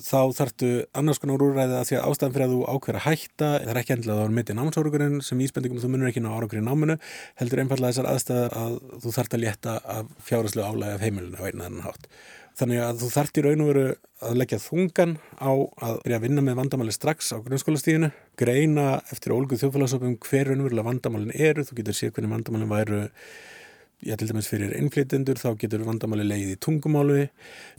þá 0.00 0.32
þartu 0.36 0.70
annars 0.96 1.20
konar 1.20 1.42
úrræðið 1.44 1.76
að 1.76 1.86
því 1.88 1.98
að 1.98 2.06
ástæðan 2.08 2.34
fyrir 2.34 2.46
að 2.46 2.54
þú 2.54 2.60
ákveður 2.72 2.98
að 3.00 3.06
hætta, 3.06 3.48
það 3.50 3.72
er 3.72 3.80
ekki 3.80 3.94
endilega 3.94 4.14
að 4.14 4.20
það 4.20 4.28
er 4.30 4.36
mitt 4.38 4.50
í 4.50 4.56
námsórugurinn 4.56 5.20
sem 5.26 5.42
íspendingum 5.44 5.82
þú 5.82 5.90
munur 5.92 6.10
ekki 6.10 6.22
ná 6.24 6.30
áraugurinn 6.32 6.68
náminu, 6.70 6.96
heldur 7.40 7.62
einfallega 7.64 7.92
þessar 7.92 8.10
aðstæðar 8.14 8.56
að 8.62 8.76
þú 9.04 9.14
þart 9.18 9.36
að 9.36 9.44
létta 9.44 9.76
af 9.96 10.14
fjáraslu 10.24 10.64
álægi 10.64 10.94
af 10.96 11.04
heimilinu 11.04 11.36
á 11.36 11.44
einu 11.44 11.66
annan 11.66 11.84
hátt. 11.84 12.08
Þannig 12.60 12.80
að 12.84 12.98
þú 13.00 13.06
þart 13.14 13.38
í 13.40 13.42
raun 13.44 13.60
og 13.64 13.68
veru 13.70 13.82
að 14.20 14.34
leggja 14.36 14.56
þungan 14.60 15.12
á 15.40 15.48
að 15.48 15.94
byrja 16.02 16.16
að 16.18 16.24
vinna 16.26 16.42
með 16.44 16.58
vandamáli 16.58 16.92
strax 16.92 17.30
á 17.32 17.40
grunnskólastíðinu, 17.40 18.10
greina 18.36 18.84
eftir 19.14 19.32
ólguð 19.32 19.62
þjófélagsopum 19.62 20.18
hver 20.26 20.50
raun 20.50 20.60
og 20.60 20.68
verulega 20.68 20.88
vandamálin 20.90 21.32
eru, 21.32 21.64
þú 21.64 21.78
getur 21.78 21.96
séð 21.96 22.12
hvernig 22.18 22.34
vandamálin 22.34 22.68
væru 22.74 23.00
Já, 24.00 24.14
til 24.16 24.30
dæmis 24.30 24.46
fyrir 24.48 24.70
innflytjendur 24.78 25.36
þá 25.36 25.50
getur 25.60 25.82
vandamáli 25.84 26.24
leið 26.24 26.52
í 26.54 26.58
tungumálu, 26.64 27.26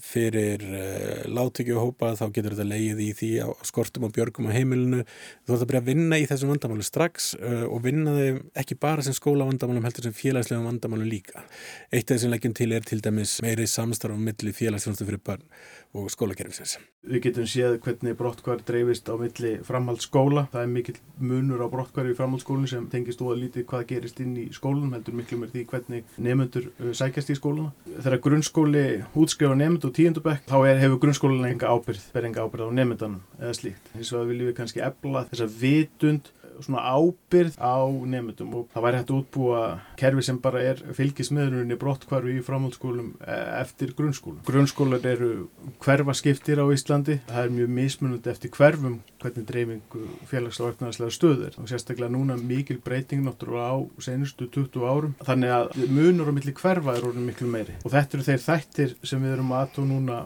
fyrir 0.06 0.62
uh, 0.68 0.76
eh, 0.78 1.24
láttökjuhópa 1.34 2.12
þá 2.20 2.28
getur 2.36 2.54
þetta 2.54 2.68
leið 2.70 3.02
í 3.02 3.08
því 3.18 3.30
á 3.42 3.50
skortum 3.66 4.06
og 4.06 4.14
björgum 4.14 4.46
á 4.46 4.54
heimilinu. 4.54 5.02
Þú 5.48 5.56
ætti 5.56 5.66
að 5.66 5.72
byrja 5.72 5.82
að 5.82 5.90
vinna 5.90 6.20
í 6.22 6.28
þessum 6.30 6.54
vandamáli 6.54 6.86
strax 6.86 7.32
uh, 7.40 7.66
og 7.66 7.82
vinna 7.88 8.14
þau 8.14 8.38
ekki 8.62 8.78
bara 8.86 9.08
sem 9.08 9.18
skólavandamálum 9.18 9.88
heldur 9.90 10.12
sem 10.12 10.18
félagslegum 10.20 10.70
vandamálum 10.70 11.10
líka. 11.10 11.42
Eitt 11.90 12.06
af 12.06 12.20
þessum 12.20 12.36
leggjum 12.36 12.54
til 12.60 12.70
er 12.78 12.86
til 12.86 13.02
dæmis 13.02 13.40
meiri 13.42 13.66
samstarf 13.66 14.14
á 14.14 14.22
milli 14.22 14.54
félagsþjónustu 14.54 15.10
fyrir 15.10 15.26
barn 15.26 15.48
og 15.98 16.08
skólakerfisins. 16.12 16.78
Við 17.02 17.24
getum 17.26 17.48
séð 17.50 17.78
hvernig 17.84 18.16
brottkvar 18.20 18.62
dreifist 18.66 19.10
á 19.12 19.16
milli 19.20 19.54
framhaldsskóla. 19.68 20.46
Það 20.54 20.64
er 20.64 20.72
mikil 20.72 20.96
munur 21.20 21.64
á 21.66 21.68
brottkvar 21.72 22.08
í 22.08 22.16
framhaldsskólinu 22.16 22.70
sem 22.72 22.86
tengist 22.92 23.24
óa 23.24 23.36
lítið 23.36 23.66
hvað 23.72 23.88
gerist 23.90 24.22
inn 24.24 24.36
í 24.40 24.48
skólunum, 24.56 24.94
heldur 24.96 25.18
miklu 25.18 25.42
mér 25.42 25.52
því 25.52 25.66
hvernig 25.72 26.14
nefnundur 26.18 26.70
uh, 26.72 26.92
sækjast 26.96 27.34
í 27.34 27.38
skóluna. 27.40 27.74
Þegar 27.98 28.24
grunnskóli 28.28 28.86
útskrifa 29.12 29.58
nefnund 29.58 29.90
og 29.90 29.96
tíundabekk, 29.98 30.46
þá 30.48 30.58
er, 30.62 30.82
hefur 30.86 31.02
grunnskólinu 31.06 31.50
enga 31.50 31.74
ábyrð, 31.74 32.06
verð 32.16 32.30
enga 32.32 32.46
ábyrð 32.46 32.72
á 32.72 32.78
nefnundanum 32.80 33.42
eða 33.42 33.58
slíkt. 33.60 33.92
Þess 33.98 34.16
að 34.16 34.32
viljum 34.32 34.52
við 34.52 34.58
kannski 34.62 34.86
ebla 34.86 35.26
þessa 35.32 35.50
vitund 35.60 36.32
svona 36.60 36.84
ábyrð 36.84 37.58
á 37.62 37.76
nefndum 37.88 38.56
og 38.60 38.68
það 38.74 38.86
væri 38.86 39.00
hægt 39.00 39.12
að 39.12 39.20
útbúa 39.22 39.62
kerfi 40.00 40.26
sem 40.28 40.40
bara 40.42 40.64
er 40.72 40.82
fylgismiðurinn 40.98 41.74
í 41.74 41.80
brottkvarfi 41.82 42.38
í 42.38 42.44
framhaldsskólum 42.46 43.14
e, 43.22 43.38
eftir 43.62 43.94
grunnskólum. 43.98 44.42
Grunnskólar 44.48 45.06
eru 45.12 45.32
hverfaskiptir 45.84 46.62
á 46.62 46.66
Íslandi, 46.74 47.20
það 47.30 47.46
er 47.46 47.56
mjög 47.58 47.74
mismunandi 47.78 48.34
eftir 48.34 48.54
hverfum 48.56 49.00
hvernig 49.22 49.48
dreifingu 49.50 50.04
félagslega 50.30 50.68
og 50.68 50.74
verknæðislega 50.74 51.16
stöður 51.18 51.58
og 51.62 51.72
sérstaklega 51.72 52.14
núna 52.14 52.38
mikil 52.40 52.82
breyting 52.84 53.26
náttúrulega 53.26 53.74
á 53.74 53.78
senustu 54.02 54.50
20 54.52 54.86
árum. 54.88 55.16
Þannig 55.26 55.56
að 55.56 55.82
munur 55.92 56.32
á 56.32 56.34
milli 56.36 56.56
hverfa 56.58 56.98
er 56.98 57.08
orðin 57.08 57.30
miklu 57.30 57.50
meiri. 57.52 57.78
Og 57.86 57.94
þetta 57.94 58.18
eru 58.18 58.28
þeir 58.30 58.46
þættir 58.46 58.96
sem 59.04 59.24
við 59.24 59.36
erum 59.38 59.56
aðtó 59.58 59.86
núna 59.88 60.26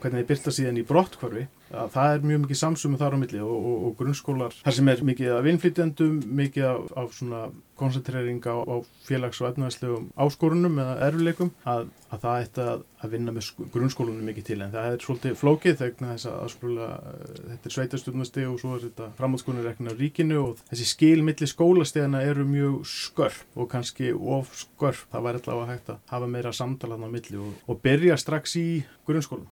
hvernig 0.00 0.22
þeir 0.22 0.28
byrta 0.28 0.54
síðan 0.54 0.80
í 0.80 0.86
brottkvarfi 0.86 1.46
það 1.94 2.14
er 2.14 2.26
mjög 2.30 2.42
mikið 2.44 2.60
samsumum 2.60 3.00
þar 3.00 3.16
á 3.16 3.22
milli 3.22 3.42
og, 3.44 3.54
og, 3.54 3.76
og 3.88 3.94
grunnskólar 4.00 4.56
þar 4.60 4.78
sem 4.78 4.90
er 4.92 5.04
mikið 5.10 5.36
af 5.36 5.48
innflytjandum, 5.52 6.18
mikið 6.40 6.68
af, 6.70 6.90
af 7.02 7.14
svona 7.18 7.44
koncentrering 7.76 8.40
á, 8.46 8.56
á 8.62 8.76
félags- 9.06 9.40
og 9.42 9.50
efnaðslegum 9.50 10.10
áskorunum 10.14 10.78
eða 10.78 10.94
erfileikum 11.08 11.50
að, 11.66 11.88
að 12.12 12.20
það 12.24 12.44
ætti 12.44 12.64
að, 12.64 12.84
að 13.02 13.14
vinna 13.16 13.34
með 13.34 13.48
grunnskólunum 13.74 14.28
mikið 14.30 14.46
til 14.50 14.58
en 14.62 14.74
það 14.74 14.90
er 14.90 15.06
svolítið 15.06 15.36
flókið 15.40 15.80
þegar 15.80 16.12
þess 16.12 16.28
að 16.30 16.52
skóla, 16.54 16.90
uh, 16.94 17.40
þetta 17.50 17.70
er 17.70 17.76
sveitarstjórnasti 17.76 18.46
og 18.50 18.60
svo 18.62 18.76
er 18.76 18.84
þetta 18.86 19.10
framhaldsskólarekna 19.18 19.96
á 19.96 19.98
ríkinu 19.98 20.40
og 20.44 20.62
þessi 20.70 20.88
skilmiðli 20.92 21.50
skólastegana 21.50 22.22
eru 22.28 22.46
mjög 22.48 22.78
skörf 22.90 23.42
og 23.58 23.70
kannski 23.74 24.12
of 24.14 24.54
skörf, 24.58 25.06
það 25.10 25.28
væri 25.28 25.42
allavega 25.42 25.74
hægt 25.74 25.92
að 25.96 26.00
hafa 26.14 26.30
meira 26.30 26.54
samtalan 26.54 27.06
á 27.06 27.08
milli 27.10 27.42
og, 27.42 27.58
og 27.66 27.82
byrja 27.82 28.18
strax 28.20 28.58
í 28.60 28.68
grunnskólum. 29.08 29.50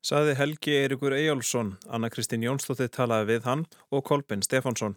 Saði 0.00 0.32
Helgi 0.32 0.72
Eirikur 0.78 1.12
Ejjálsson, 1.12 1.74
Anna 1.92 2.08
Kristín 2.08 2.40
Jónsdóttir 2.40 2.88
talaði 2.88 3.34
við 3.34 3.42
hann 3.44 3.64
og 3.92 4.06
Kolbin 4.08 4.40
Stefánsson. 4.40 4.94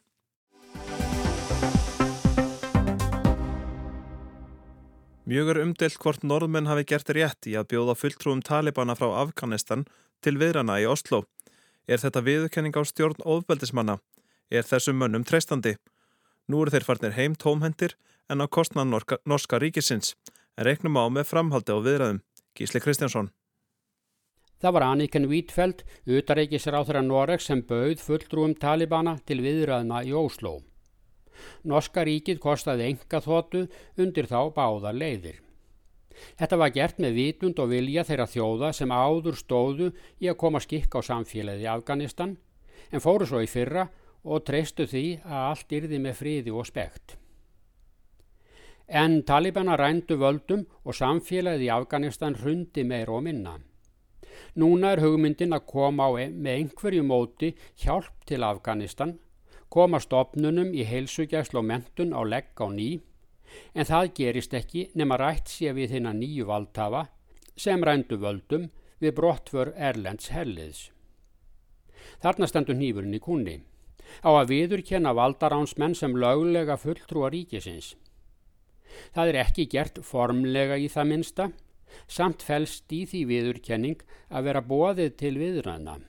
Mjög 5.27 5.51
er 5.51 5.59
umdelt 5.65 5.99
hvort 5.99 6.23
norðmenn 6.23 6.71
hafi 6.71 6.87
gert 6.87 7.11
rétt 7.19 7.51
í 7.51 7.57
að 7.59 7.67
bjóða 7.75 7.97
fulltrúum 7.99 8.45
Talibana 8.47 8.95
frá 8.95 9.09
Afganistan 9.25 9.83
til 10.23 10.37
viðrana 10.39 10.79
í 10.79 10.87
Oslo. 10.87 11.25
Er 11.83 11.99
þetta 11.99 12.23
viðurkenning 12.23 12.79
á 12.79 12.87
stjórn 12.87 13.19
ofbeldismanna? 13.27 13.99
Er 14.47 14.63
þessum 14.63 15.03
mönnum 15.03 15.27
treystandi? 15.27 15.75
Nú 16.47 16.63
eru 16.63 16.71
þeir 16.71 16.87
farnir 16.87 17.19
heim 17.19 17.35
tómhendir 17.35 17.99
en 18.31 18.39
á 18.39 18.47
kostnan 18.47 18.87
norska 18.87 19.59
ríkisins, 19.59 20.15
en 20.55 20.63
reiknum 20.63 20.95
á 20.95 21.11
með 21.11 21.27
framhaldi 21.27 21.75
á 21.75 21.79
viðræðum. 21.83 22.23
Gísli 22.55 22.79
Kristjánsson. 22.79 23.33
Það 24.63 24.71
var 24.78 24.84
Anniken 24.88 25.26
Vítfeld, 25.28 25.82
utareikisráþara 26.08 27.02
Noreg 27.04 27.41
sem 27.43 27.60
bauð 27.67 27.99
fulltrúum 27.99 28.54
Talibana 28.56 29.17
til 29.28 29.41
viðræðna 29.43 30.06
í 30.08 30.13
Ósló. 30.15 30.62
Norska 31.67 32.06
ríkið 32.08 32.39
kostaði 32.39 32.86
enga 32.93 33.19
þóttu 33.26 33.65
undir 33.99 34.30
þá 34.30 34.54
báða 34.56 34.93
leiðir. 34.95 35.41
Þetta 36.39 36.60
var 36.62 36.71
gert 36.71 37.02
með 37.04 37.17
vitund 37.17 37.60
og 37.60 37.73
vilja 37.73 38.06
þeirra 38.08 38.30
þjóða 38.30 38.69
sem 38.78 38.93
áður 38.95 39.36
stóðu 39.41 39.89
í 40.23 40.32
að 40.32 40.39
koma 40.45 40.63
skikk 40.63 40.95
á 40.95 40.99
samfélagi 41.10 41.67
Afganistan 41.67 42.38
en 42.88 43.04
fóru 43.04 43.28
svo 43.28 43.43
í 43.43 43.52
fyrra 43.52 43.89
og 44.23 44.45
treystu 44.47 44.88
því 44.88 45.04
að 45.26 45.49
allt 45.49 45.78
yrði 45.82 46.02
með 46.08 46.17
fríði 46.21 46.56
og 46.56 46.69
spekt. 46.71 47.17
En 48.88 49.19
talibana 49.28 49.76
rændu 49.76 50.15
völdum 50.23 50.63
og 50.88 50.95
samfélagið 50.95 51.67
í 51.67 51.71
Afganistan 51.82 52.39
hrundi 52.39 52.88
meir 52.88 53.12
og 53.12 53.28
minna. 53.28 53.60
Núna 54.59 54.93
er 54.93 55.01
hugmyndin 55.03 55.55
að 55.55 55.67
koma 55.69 56.09
á 56.09 56.11
með 56.29 56.53
einhverju 56.57 57.03
móti 57.05 57.53
hjálp 57.83 58.25
til 58.29 58.43
Afganistan, 58.43 59.17
koma 59.69 59.99
stopnunum 59.99 60.73
í 60.73 60.85
heilsugjæslu 60.85 61.61
og 61.61 61.67
mentun 61.69 62.13
á 62.13 62.21
legg 62.21 62.53
á 62.61 62.67
ný, 62.69 63.01
en 63.73 63.89
það 63.89 64.13
gerist 64.19 64.53
ekki 64.53 64.87
nema 64.97 65.17
rætt 65.17 65.49
sé 65.49 65.73
við 65.73 65.95
þinna 65.95 66.13
nýju 66.17 66.47
valdhafa 66.49 67.07
sem 67.57 67.83
rændu 67.85 68.17
völdum 68.17 68.69
við 69.01 69.15
brottför 69.17 69.73
Erlends 69.75 70.31
helliðs. 70.33 70.89
Þarna 72.23 72.49
stendur 72.49 72.77
nýfurinn 72.77 73.17
í 73.17 73.21
kunni 73.23 73.57
á 74.21 74.29
að 74.29 74.49
viðurkenna 74.53 75.13
valdaránsmenn 75.17 75.95
sem 75.97 76.15
löglega 76.19 76.77
fulltrúa 76.77 77.31
ríkisins. 77.33 77.93
Það 79.15 79.31
er 79.31 79.39
ekki 79.41 79.67
gert 79.71 80.01
formlega 80.05 80.77
í 80.77 80.89
það 80.91 81.09
minsta, 81.09 81.47
samt 82.08 82.43
fælst 82.45 82.91
í 82.93 83.03
því 83.10 83.23
viðurkenning 83.32 84.03
að 84.29 84.49
vera 84.49 84.65
bóðið 84.65 85.15
til 85.19 85.34
viðræðna. 85.41 85.99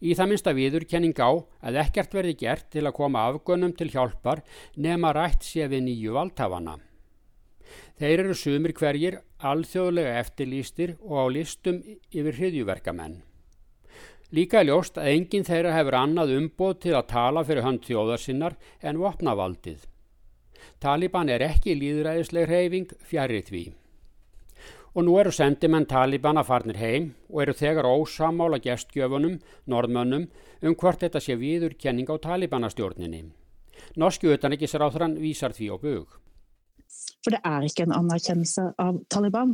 Í 0.00 0.14
það 0.16 0.30
minsta 0.30 0.52
viðurkenning 0.56 1.16
á 1.16 1.30
að 1.68 1.78
ekkert 1.84 2.16
verði 2.16 2.34
gert 2.40 2.68
til 2.72 2.84
að 2.84 2.96
koma 2.98 3.26
afgönnum 3.30 3.72
til 3.76 3.88
hjálpar 3.92 4.42
nema 4.76 5.12
rætt 5.16 5.44
sé 5.44 5.68
við 5.72 5.86
nýju 5.88 6.16
valdhafana. 6.16 6.76
Þeir 7.96 8.26
eru 8.26 8.34
sumir 8.36 8.74
hverjir 8.76 9.20
alþjóðlega 9.40 10.18
eftirlýstir 10.20 10.96
og 11.00 11.16
á 11.16 11.24
listum 11.32 11.80
yfir 12.12 12.36
hriðjuverkamenn. 12.36 13.22
Líka 14.36 14.60
er 14.60 14.68
ljóst 14.68 14.98
að 14.98 15.12
enginn 15.14 15.46
þeirra 15.46 15.74
hefur 15.76 15.96
annað 16.00 16.34
umboð 16.36 16.78
til 16.82 16.94
að 16.98 17.10
tala 17.12 17.44
fyrir 17.46 17.64
hönd 17.64 17.84
þjóðarsinnar 17.86 18.56
en 18.82 19.00
vopnavaldið. 19.00 19.84
Taliban 20.82 21.30
er 21.30 21.44
ekki 21.46 21.76
líðræðisleg 21.78 22.48
reyfing 22.50 22.94
fjarrið 23.06 23.50
því. 23.50 23.64
Og 24.96 25.04
nú 25.04 25.18
eru 25.20 25.28
sendimenn 25.34 25.84
Talibana 25.84 26.40
farnir 26.46 26.78
heim 26.80 27.10
og 27.28 27.42
eru 27.44 27.54
þegar 27.56 27.88
ósamála 27.90 28.56
gestgjöfunum, 28.64 29.34
norðmönnum, 29.68 30.28
um 30.64 30.76
hvort 30.80 31.02
þetta 31.04 31.20
sé 31.20 31.36
viðurkenning 31.36 32.08
á 32.08 32.16
Talibanastjórninni. 32.16 33.26
Norski 34.00 34.30
utanrikisráþrann 34.32 35.18
vísar 35.20 35.52
því 35.52 35.68
á 35.68 35.76
bug. 35.82 36.14
For 37.26 37.34
det 37.34 37.42
er 37.44 37.66
ikke 37.66 37.84
en 37.84 37.92
anerkjennelse 37.92 38.64
av 38.80 39.02
Taliban. 39.12 39.52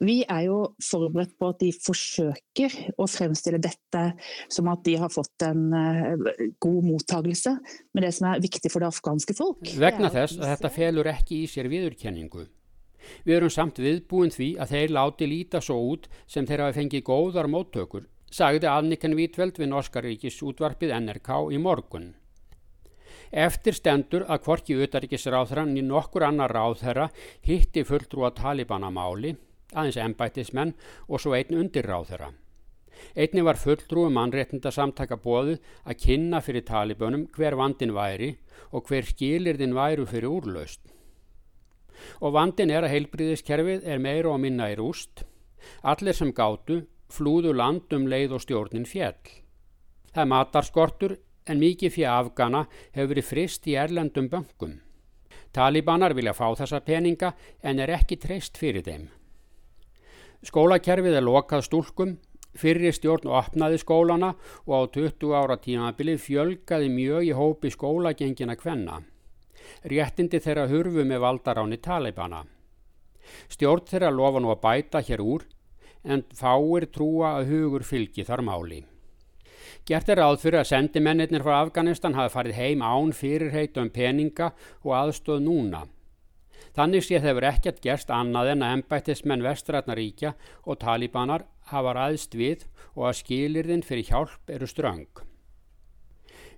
Vi 0.00 0.20
er 0.22 0.44
jo 0.46 0.58
forberedt 0.86 1.34
på 1.36 1.50
at 1.50 1.58
de 1.60 1.72
forsøker 1.74 2.76
å 2.96 3.08
fremstille 3.10 3.58
dette 3.60 4.04
som 4.48 4.70
at 4.70 4.84
de 4.86 4.94
har 5.02 5.10
fått 5.12 5.44
en 5.44 5.74
uh, 5.74 6.30
god 6.62 6.86
mottagelse. 6.86 7.52
Men 7.92 8.06
det 8.06 8.14
som 8.16 8.30
er 8.30 8.40
viktig 8.46 8.72
for 8.72 8.80
det 8.80 8.88
afghanske 8.94 9.36
folk 9.36 9.74
Vegna 9.82 10.08
þess 10.14 10.38
að 10.38 10.54
þetta 10.54 10.72
felur 10.78 11.12
ekki 11.12 11.42
í 11.42 11.50
sér 11.50 11.68
viðurkenningu. 11.72 12.46
Við 13.24 13.36
erum 13.36 13.52
samt 13.54 13.80
viðbúin 13.82 14.32
því 14.34 14.48
að 14.62 14.72
þeir 14.74 14.94
láti 14.96 15.28
líta 15.30 15.60
svo 15.64 15.76
út 15.92 16.08
sem 16.26 16.46
þeir 16.46 16.64
hafi 16.66 16.78
fengið 16.80 17.06
góðar 17.08 17.50
móttökur, 17.50 18.08
sagði 18.30 18.70
Anniken 18.70 19.16
Vítveld 19.18 19.60
við 19.60 19.72
Norska 19.72 20.02
ríkis 20.04 20.40
útvarpið 20.42 20.96
NRK 21.00 21.30
í 21.54 21.60
morgun. 21.62 22.12
Eftir 23.30 23.76
stendur 23.78 24.24
að 24.26 24.42
hvorki 24.46 24.76
utaríkisráðhran 24.82 25.76
í 25.78 25.82
nokkur 25.86 26.26
annar 26.26 26.50
ráðherra 26.50 27.08
hitti 27.46 27.84
fulltrúa 27.86 28.32
Talibanamáli, 28.34 29.36
aðeins 29.70 29.98
ennbættismenn 30.02 30.74
og 31.06 31.22
svo 31.22 31.36
einn 31.38 31.60
undir 31.62 31.86
ráðherra. 31.86 32.32
Einni 33.14 33.42
var 33.46 33.58
fulltrúi 33.58 34.10
mannréttinda 34.12 34.72
samtaka 34.74 35.16
bóðu 35.16 35.56
að 35.86 36.00
kynna 36.04 36.40
fyrir 36.44 36.66
Talibunum 36.66 37.28
hver 37.36 37.56
vandin 37.56 37.94
væri 37.96 38.34
og 38.74 38.90
hver 38.90 39.06
skilirðin 39.08 39.76
væru 39.78 40.06
fyrir 40.10 40.30
úrlaust. 40.30 40.82
Og 42.20 42.34
vandin 42.36 42.70
er 42.70 42.86
að 42.86 42.94
heilbriðiskerfið 42.94 43.86
er 43.86 44.02
meira 44.02 44.32
og 44.32 44.40
minna 44.42 44.70
í 44.72 44.76
rúst. 44.78 45.24
Allir 45.82 46.16
sem 46.16 46.32
gátu 46.32 46.82
flúðu 47.10 47.54
landum 47.56 48.06
leið 48.08 48.36
og 48.36 48.44
stjórnin 48.44 48.86
fjell. 48.88 49.18
Það 50.14 50.22
er 50.22 50.30
matarskortur 50.32 51.16
en 51.50 51.60
mikið 51.60 51.94
fyrir 51.96 52.12
afgana 52.12 52.64
hefur 52.94 53.12
verið 53.14 53.28
frist 53.28 53.66
í 53.70 53.76
erlendum 53.78 54.30
böngum. 54.30 54.78
Talibanar 55.54 56.14
vilja 56.14 56.34
fá 56.34 56.46
þessa 56.58 56.80
peninga 56.86 57.32
en 57.66 57.82
er 57.82 57.90
ekki 57.96 58.18
treyst 58.22 58.58
fyrir 58.58 58.84
þeim. 58.86 59.08
Skólakerfið 60.46 61.18
er 61.18 61.26
lokað 61.26 61.66
stúlkum, 61.66 62.12
fyrri 62.56 62.92
stjórn 62.94 63.28
opnaði 63.28 63.80
skólana 63.82 64.34
og 64.66 64.72
á 64.72 64.80
20 64.94 65.34
ára 65.36 65.58
tímabili 65.60 66.16
fjölgaði 66.18 66.88
mjög 66.94 67.26
í 67.28 67.34
hópi 67.36 67.72
skólagengina 67.74 68.56
kvenna. 68.56 69.02
Réttindi 69.92 70.40
þeirra 70.40 70.68
hurfu 70.70 71.04
með 71.04 71.22
valdaráni 71.24 71.80
Talibana. 71.82 72.44
Stjórn 73.50 73.86
þeirra 73.88 74.10
lofa 74.14 74.42
nú 74.42 74.52
að 74.52 74.62
bæta 74.64 75.02
hér 75.04 75.22
úr 75.22 75.46
en 76.04 76.24
fáir 76.36 76.88
trúa 76.92 77.36
að 77.38 77.52
hugur 77.52 77.84
fylgi 77.84 78.24
þar 78.24 78.42
máli. 78.46 78.80
Gert 79.86 80.10
er 80.12 80.20
ráð 80.20 80.42
fyrir 80.42 80.60
að 80.60 80.70
sendimennir 80.70 81.42
frá 81.44 81.60
Afganistan 81.60 82.16
hafi 82.16 82.34
farið 82.34 82.58
heim 82.58 82.82
án 82.84 83.14
fyrirheit 83.16 83.78
um 83.80 83.90
peninga 83.90 84.52
og 84.84 84.94
aðstóð 84.96 85.42
núna. 85.46 85.86
Þannig 86.76 87.02
sé 87.02 87.18
þeir 87.18 87.46
ekkert 87.48 87.80
gerst 87.82 88.12
annað 88.14 88.52
en 88.52 88.62
að 88.62 88.76
ennbættismenn 88.76 89.42
vestrætnaríkja 89.42 90.34
og 90.62 90.78
talibanar 90.84 91.46
hafa 91.72 91.94
ræðst 91.96 92.36
við 92.38 92.66
og 92.94 93.08
að 93.10 93.18
skilirðin 93.22 93.86
fyrir 93.86 94.06
hjálp 94.06 94.54
eru 94.54 94.68
ströng. 94.70 95.08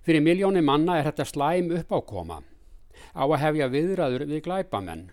Fyrir 0.03 0.21
miljóni 0.21 0.61
manna 0.61 0.99
er 0.99 1.09
þetta 1.09 1.25
slæm 1.25 1.71
uppákoma 1.79 2.41
á 3.11 3.23
að 3.23 3.41
hefja 3.43 3.69
viðræður 3.73 4.25
við 4.29 4.43
glæpamenn. 4.47 5.05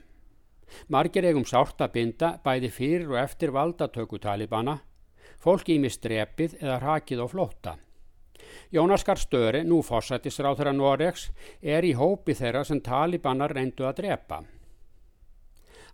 Margir 0.88 1.26
eigum 1.26 1.46
sárt 1.48 1.82
að 1.82 1.94
binda 1.98 2.30
bæði 2.44 2.70
fyrir 2.70 3.10
og 3.10 3.20
eftir 3.24 3.50
valdatöku 3.54 4.20
talibana, 4.22 4.78
fólk 5.42 5.72
ími 5.74 5.90
strepið 5.90 6.60
eða 6.60 6.78
rakið 6.84 7.24
á 7.24 7.26
flótta. 7.26 7.76
Jónas 8.70 9.04
Garstöri, 9.04 9.64
nú 9.66 9.80
fórsættisráþara 9.82 10.72
Noregs, 10.74 11.28
er 11.62 11.84
í 11.86 11.92
hópi 11.98 12.34
þeirra 12.38 12.64
sem 12.66 12.80
talibanar 12.80 13.54
reyndu 13.54 13.86
að 13.86 14.02
drepa. 14.02 14.42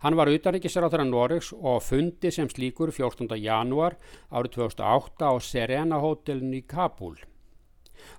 Hann 0.04 0.16
var 0.16 0.28
utanrikisráþara 0.28 1.06
Noregs 1.08 1.54
og 1.56 1.80
fundi 1.82 2.30
sem 2.32 2.48
slíkur 2.52 2.92
14. 2.92 3.32
janúar 3.40 3.96
árið 4.28 4.58
2008 4.58 5.24
á 5.24 5.34
Serena 5.40 6.02
hótelin 6.04 6.52
í 6.52 6.62
Kabul. 6.68 7.16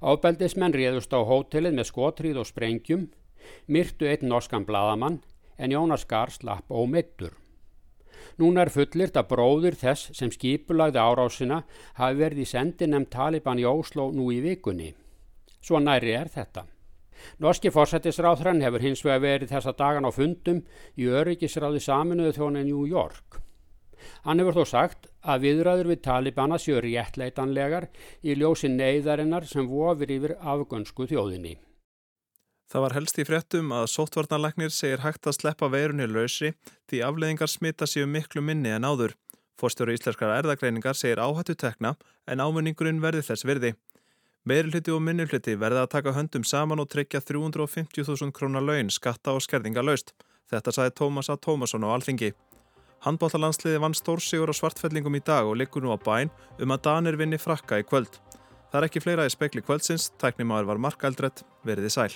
Ábeldismenn 0.01 0.73
réðust 0.73 1.13
á 1.13 1.21
hótelin 1.21 1.77
með 1.77 1.91
skotrýð 1.91 2.41
og 2.41 2.49
sprengjum, 2.49 3.07
myrtu 3.67 4.07
einn 4.07 4.29
norskan 4.29 4.65
bladamann 4.65 5.19
en 5.57 5.71
Jónas 5.71 6.05
Gar 6.05 6.31
slapp 6.31 6.71
ómittur. 6.71 7.33
Núna 8.37 8.65
er 8.65 8.73
fullirt 8.73 9.17
að 9.17 9.29
bróður 9.31 9.77
þess 9.77 10.11
sem 10.17 10.31
skipulagði 10.33 11.01
árásina 11.01 11.63
hafi 11.97 12.19
verið 12.21 12.43
í 12.43 12.49
sendinemn 12.51 13.09
Taliban 13.09 13.61
í 13.61 13.65
Óslo 13.65 14.11
nú 14.13 14.29
í 14.33 14.39
vikunni. 14.43 14.93
Svo 15.61 15.79
næri 15.81 16.13
er 16.13 16.29
þetta. 16.33 16.67
Norski 17.41 17.71
fórsættisráðhrann 17.73 18.61
hefur 18.61 18.83
hins 18.85 19.01
vega 19.05 19.23
verið 19.23 19.53
þessa 19.55 19.73
dagan 19.77 20.05
á 20.05 20.11
fundum 20.13 20.61
í 20.95 21.09
öryggisráði 21.09 21.81
saminuðu 21.81 22.35
þjónu 22.37 22.63
New 22.67 22.85
York. 22.89 23.41
Hann 24.25 24.39
hefur 24.41 24.59
þó 24.59 24.69
sagt 24.69 25.07
að 25.25 25.47
viðræður 25.47 25.89
við 25.91 26.03
Talibana 26.05 26.59
séu 26.61 26.81
réttleitanlegar 26.83 27.89
í 28.21 28.37
ljósi 28.37 28.69
neyðarinnar 28.69 29.49
sem 29.49 29.65
vofir 29.69 30.13
yfir 30.13 30.35
afgönsku 30.37 31.09
þjóðinni. 31.09 31.57
Það 32.67 32.83
var 32.83 32.95
helst 32.97 33.19
í 33.21 33.23
fréttum 33.23 33.69
að 33.71 33.85
sóttvarnarlegnir 33.93 34.73
segir 34.75 34.99
hægt 35.05 35.27
að 35.29 35.37
sleppa 35.37 35.69
veirunni 35.71 36.07
lausri 36.11 36.51
því 36.91 36.99
afleðingar 37.07 37.51
smita 37.51 37.87
séu 37.87 38.07
miklu 38.11 38.43
minni 38.43 38.73
en 38.75 38.83
áður. 38.83 39.13
Fórstjóru 39.57 39.95
íslenskara 39.95 40.35
erðagreiningar 40.41 40.97
segir 40.99 41.21
áhættu 41.23 41.55
tekna 41.55 41.95
en 42.27 42.43
áminningurinn 42.43 42.99
verði 43.01 43.23
þess 43.29 43.47
virði. 43.47 43.71
Meirulhyti 44.47 44.91
og 44.91 45.01
minnulhyti 45.03 45.55
verði 45.59 45.81
að 45.81 45.93
taka 45.95 46.13
höndum 46.15 46.43
saman 46.47 46.83
og 46.83 46.91
tryggja 46.91 47.23
350.000 47.23 48.35
krónar 48.35 48.67
laun 48.67 48.91
skatta 48.91 49.33
og 49.35 49.41
skerðinga 49.47 49.83
laust. 49.87 50.13
Þetta 50.51 50.75
sagði 50.75 50.95
Tómas 50.99 51.31
A. 51.31 51.39
Tómasson 51.39 51.87
á 51.87 51.91
Alþingi. 51.95 52.33
Handbóttalansliði 53.07 53.81
vann 53.83 53.95
stórsigur 53.95 54.51
á 54.51 54.55
svartfellingum 54.55 55.15
í 55.15 55.23
dag 55.23 55.47
og 55.47 55.59
liggur 55.59 55.83
nú 55.83 55.95
á 55.95 55.99
bæn 55.99 56.31
um 56.59 56.73
að 56.75 56.83
Danir 56.87 57.19
vinni 57.19 57.39
frakka 57.39 57.79
í 57.79 57.87
kvöld. 57.87 58.19
Það 58.71 58.79
er 58.81 58.87
ekki 58.87 59.03
fleira 59.03 59.27
í 59.27 59.31
spekli 59.31 59.63
kvöldsins, 59.63 60.09
tæknimaður 60.19 60.73
var 60.73 60.81
Mark 60.87 61.03
Eldrett, 61.07 61.43
veriði 61.63 61.93
sæl. 61.93 62.11